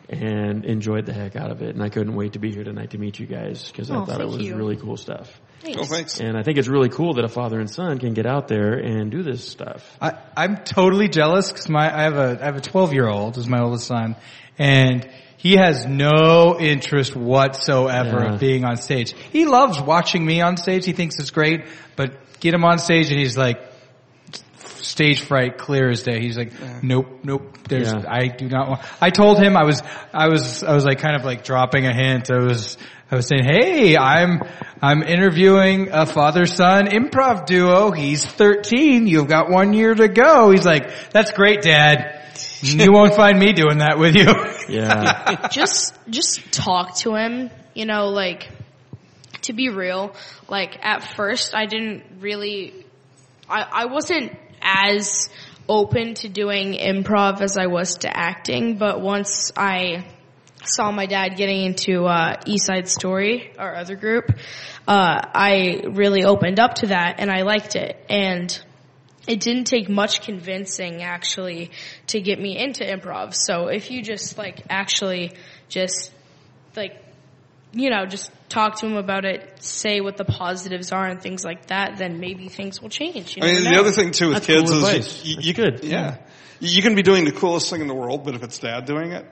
[0.08, 2.90] and enjoyed the heck out of it, and I couldn't wait to be here tonight
[2.90, 4.56] to meet you guys because I Oh, thought it was you.
[4.56, 5.40] really cool stuff.
[5.64, 6.20] Oh thanks.
[6.20, 8.74] And I think it's really cool that a father and son can get out there
[8.74, 9.96] and do this stuff.
[10.00, 13.38] I, I'm totally jealous because my I have a I have a 12 year old
[13.38, 14.16] is my oldest son,
[14.58, 18.34] and he has no interest whatsoever Yeah.
[18.34, 19.12] of being on stage.
[19.32, 20.84] He loves watching me on stage.
[20.84, 21.64] He thinks it's great,
[21.96, 23.60] but get him on stage and he's like
[24.54, 26.20] stage fright clear as day.
[26.20, 26.52] He's like,
[26.82, 27.56] nope, nope.
[27.68, 28.04] There's Yeah.
[28.08, 28.80] I do not want.
[29.00, 29.82] I told him I was
[30.12, 32.30] I was I was like kind of like dropping a hint.
[32.30, 32.76] I was.
[33.12, 34.42] I was saying, hey, I'm,
[34.80, 37.90] I'm interviewing a father-son improv duo.
[37.90, 39.06] He's 13.
[39.06, 40.50] You've got one year to go.
[40.50, 42.18] He's like, that's great, dad.
[42.62, 44.74] You won't find me doing that with you.
[44.74, 48.48] Yeah, just just talk to him you know like
[49.42, 50.14] to be real
[50.48, 52.86] like at first i didn't really
[53.48, 55.28] i i wasn't as
[55.68, 60.04] open to doing improv as i was to acting but once i
[60.64, 64.30] saw my dad getting into uh east side story our other group
[64.88, 68.62] uh i really opened up to that and i liked it and
[69.26, 71.70] it didn't take much convincing actually
[72.08, 73.34] to get me into improv.
[73.34, 75.32] So if you just like actually
[75.68, 76.12] just
[76.76, 77.02] like
[77.72, 81.44] you know just talk to him about it, say what the positives are and things
[81.44, 83.36] like that, then maybe things will change.
[83.36, 85.24] You I mean, the other thing too with That's kids cool is advice.
[85.24, 85.84] you, That's you, good.
[85.84, 86.16] Yeah,
[86.60, 89.12] you can be doing the coolest thing in the world, but if it's dad doing
[89.12, 89.24] it,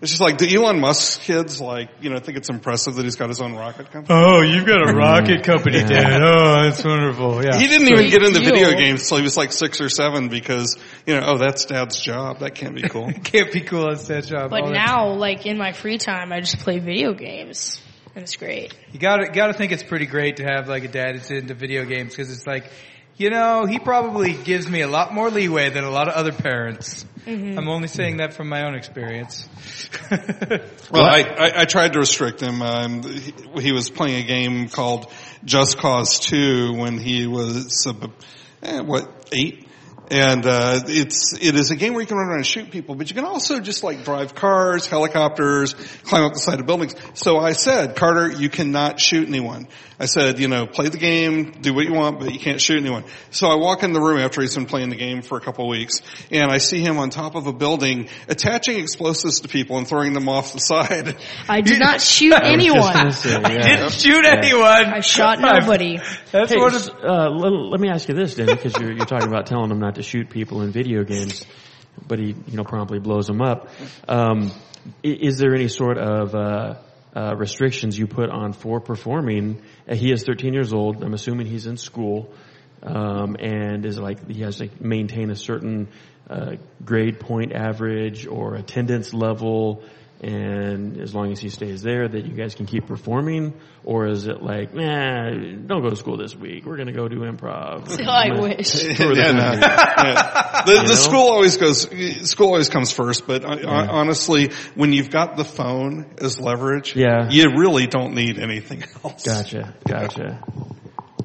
[0.00, 3.16] it's just like the Elon Musk kids, like you know, think it's impressive that he's
[3.16, 4.16] got his own rocket company.
[4.16, 4.96] Oh, you've got a mm-hmm.
[4.96, 6.22] rocket company, Dad.
[6.22, 7.44] Oh, that's wonderful.
[7.44, 7.58] Yeah.
[7.58, 8.52] He didn't even get into deal.
[8.52, 11.98] video games until he was like six or seven because, you know, oh, that's dad's
[11.98, 12.40] job.
[12.40, 13.10] That can't be cool.
[13.24, 14.50] Can't be cool on stage job.
[14.50, 17.80] But now, like in my free time, I just play video games,
[18.14, 18.74] and it's great.
[18.92, 21.84] You gotta, gotta think it's pretty great to have like a dad that's into video
[21.84, 22.70] games because it's like,
[23.16, 26.32] you know, he probably gives me a lot more leeway than a lot of other
[26.32, 27.04] parents.
[27.28, 29.48] I'm only saying that from my own experience.
[30.90, 32.62] Well, I, I, I tried to restrict him.
[32.62, 35.12] Um, he, he was playing a game called
[35.44, 38.08] Just Cause 2 when he was, uh,
[38.62, 39.68] eh, what, eight?
[40.10, 42.94] And uh, it's it is a game where you can run around and shoot people,
[42.94, 45.74] but you can also just like drive cars, helicopters,
[46.04, 46.94] climb up the side of buildings.
[47.12, 49.68] So I said, Carter, you cannot shoot anyone.
[50.00, 52.78] I said, you know, play the game, do what you want, but you can't shoot
[52.78, 53.02] anyone.
[53.32, 55.64] So I walk in the room after he's been playing the game for a couple
[55.64, 59.76] of weeks, and I see him on top of a building attaching explosives to people
[59.76, 61.16] and throwing them off the side.
[61.48, 63.10] I did not shoot Just anyone.
[63.12, 63.76] say, yeah.
[63.76, 64.62] Didn't shoot anyone.
[64.86, 65.98] I shot nobody.
[66.30, 69.04] That's Hey, one s- uh, let, let me ask you this, Danny, because you're, you're
[69.06, 71.44] talking about telling him not to shoot people in video games,
[72.06, 73.68] but he, you know, promptly blows them up.
[74.06, 74.52] Um,
[75.02, 76.74] is there any sort of uh,
[77.14, 79.62] uh, restrictions you put on for performing?
[79.88, 81.02] Uh, he is 13 years old.
[81.02, 82.32] I'm assuming he's in school,
[82.82, 85.88] um, and is like he has to maintain a certain
[86.28, 89.82] uh, grade point average or attendance level.
[90.20, 93.54] And as long as he stays there, that you guys can keep performing,
[93.84, 96.66] or is it like, nah, don't go to school this week.
[96.66, 98.04] We're gonna go do improv.
[98.08, 98.82] I wish.
[98.96, 99.52] For the Yeah, no.
[99.52, 100.62] Yeah.
[100.66, 101.82] The, the school always goes,
[102.28, 106.96] school always comes first, but I, I, honestly, when you've got the phone as leverage,
[106.96, 107.28] Yeah.
[107.30, 109.22] you really don't need anything else.
[109.24, 110.42] Gotcha, gotcha.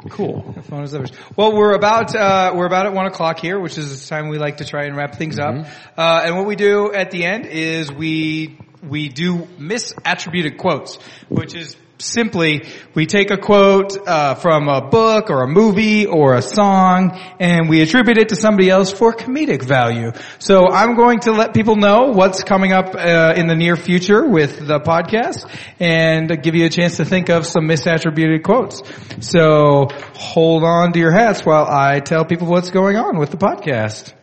[0.10, 0.54] Cool.
[0.70, 1.14] phone is leverage.
[1.36, 4.38] Well, we're about uh, we're about at one o'clock here, which is the time we
[4.38, 5.66] like to try and wrap things up.
[5.98, 10.98] Uh, and what we do at the end is we we do misattributed quotes,
[11.30, 16.36] which is simply we take a quote uh, from a book or a movie or
[16.36, 20.12] a song and we attribute it to somebody else for comedic value.
[20.40, 24.28] So I'm going to let people know what's coming up uh, in the near future
[24.28, 28.82] with the podcast and give you a chance to think of some misattributed quotes.
[29.26, 33.38] So hold on to your hats while I tell people what's going on with the
[33.38, 34.14] podcast.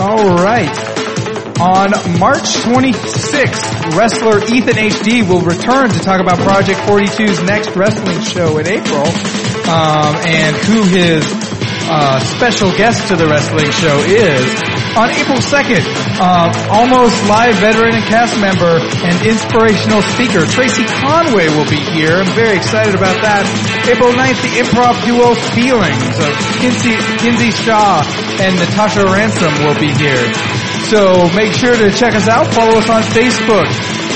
[0.00, 1.09] All right.
[1.60, 8.18] On March 26th, wrestler Ethan HD will return to talk about Project 42's next wrestling
[8.22, 9.04] show in April,
[9.68, 11.22] um, and who his
[11.90, 14.46] uh, special guest to the wrestling show is.
[14.94, 15.82] On April 2nd,
[16.22, 22.22] um, almost live veteran and cast member and inspirational speaker Tracy Conway will be here.
[22.22, 23.42] I'm very excited about that.
[23.86, 26.30] April 9th, the improv duo Feelings of
[26.62, 28.02] Kinsey, Kinsey Shaw
[28.38, 30.22] and Natasha Ransom will be here.
[30.90, 32.46] So make sure to check us out.
[32.54, 33.66] Follow us on Facebook.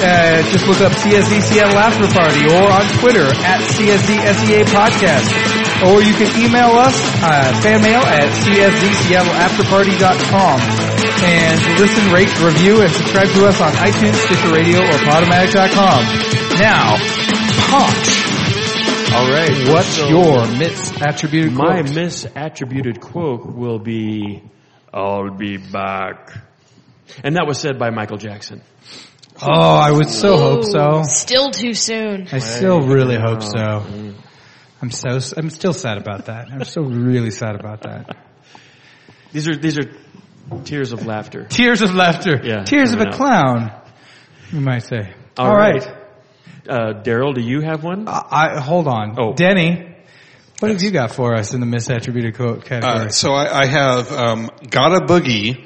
[0.02, 5.63] Uh, just look up CSZ Seattle After Party or on Twitter at CSZ SEA Podcast.
[5.84, 10.60] Or you can email us, uh, fan mail at cszseattleafterparty.com.
[11.24, 16.04] And listen, rate, review, and subscribe to us on iTunes, Stitcher Radio, or Podomatic.com.
[16.58, 16.96] Now,
[17.68, 18.24] Ponch.
[19.14, 19.68] All right.
[19.68, 21.86] What's so your misattributed my quote?
[21.86, 24.42] misattributed quote will be,
[24.92, 26.32] "I'll be back,"
[27.22, 28.62] and that was said by Michael Jackson.
[29.40, 31.02] Oh, I would so hope so.
[31.04, 32.28] Still too soon.
[32.32, 33.84] I still really hope so.
[34.84, 36.48] I'm so I'm still sad about that.
[36.52, 38.18] I'm still really sad about that.
[39.32, 39.90] These are these are
[40.64, 41.46] tears of laughter.
[41.46, 42.38] Tears of laughter.
[42.44, 43.16] Yeah, Tears of a coming up.
[43.16, 43.82] clown.
[44.52, 45.14] You might say.
[45.38, 45.82] All All right.
[46.68, 48.06] Uh, Daryl, do you have one?
[48.08, 49.16] I, I hold on.
[49.18, 49.32] Oh.
[49.32, 49.96] Denny,
[50.58, 53.06] what have you got for us in the misattributed quote category?
[53.06, 55.64] Uh, so I, I have um, "Got a Boogie,"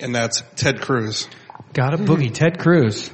[0.00, 1.28] and that's Ted Cruz.
[1.74, 2.32] Got a boogie.
[2.32, 3.10] Ted Cruz.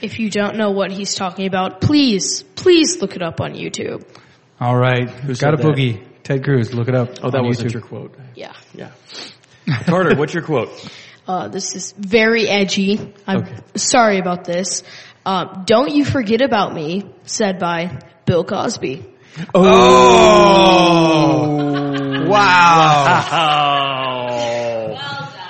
[0.00, 4.02] If you don't know what he's talking about, please, please look it up on YouTube.
[4.60, 5.08] All right.
[5.08, 5.64] Who Got a that?
[5.66, 6.04] boogie.
[6.24, 6.74] Ted Cruz.
[6.74, 7.10] Look it up.
[7.22, 7.74] Oh, that wasn't YouTube.
[7.74, 8.14] your quote.
[8.34, 8.52] Yeah.
[8.74, 8.90] Yeah.
[9.86, 10.70] Carter, what's your quote?
[11.28, 12.98] Uh, this is very edgy.
[13.26, 13.54] I'm Okay.
[13.76, 14.82] sorry about this.
[15.26, 19.04] Um, don't you forget about me, said by Bill Cosby.
[19.54, 19.68] Oh.
[22.28, 23.24] Wow.
[23.30, 24.27] Oh,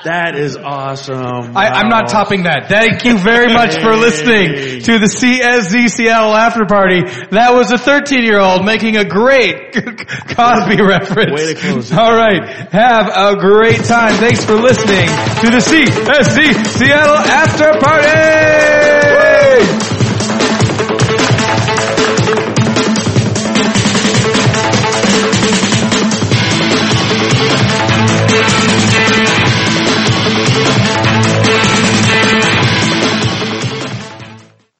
[0.04, 1.56] that is awesome.
[1.56, 2.68] I, I'm not topping that.
[2.68, 7.02] Thank you very much for listening to the CSZ Seattle After Party.
[7.30, 11.32] That was a 13 year old making a great Cosby reference.
[11.32, 11.92] Way to close.
[11.92, 12.42] All right.
[12.72, 14.14] Have a great time.
[14.14, 19.97] Thanks for listening to the CSZ Seattle After Party.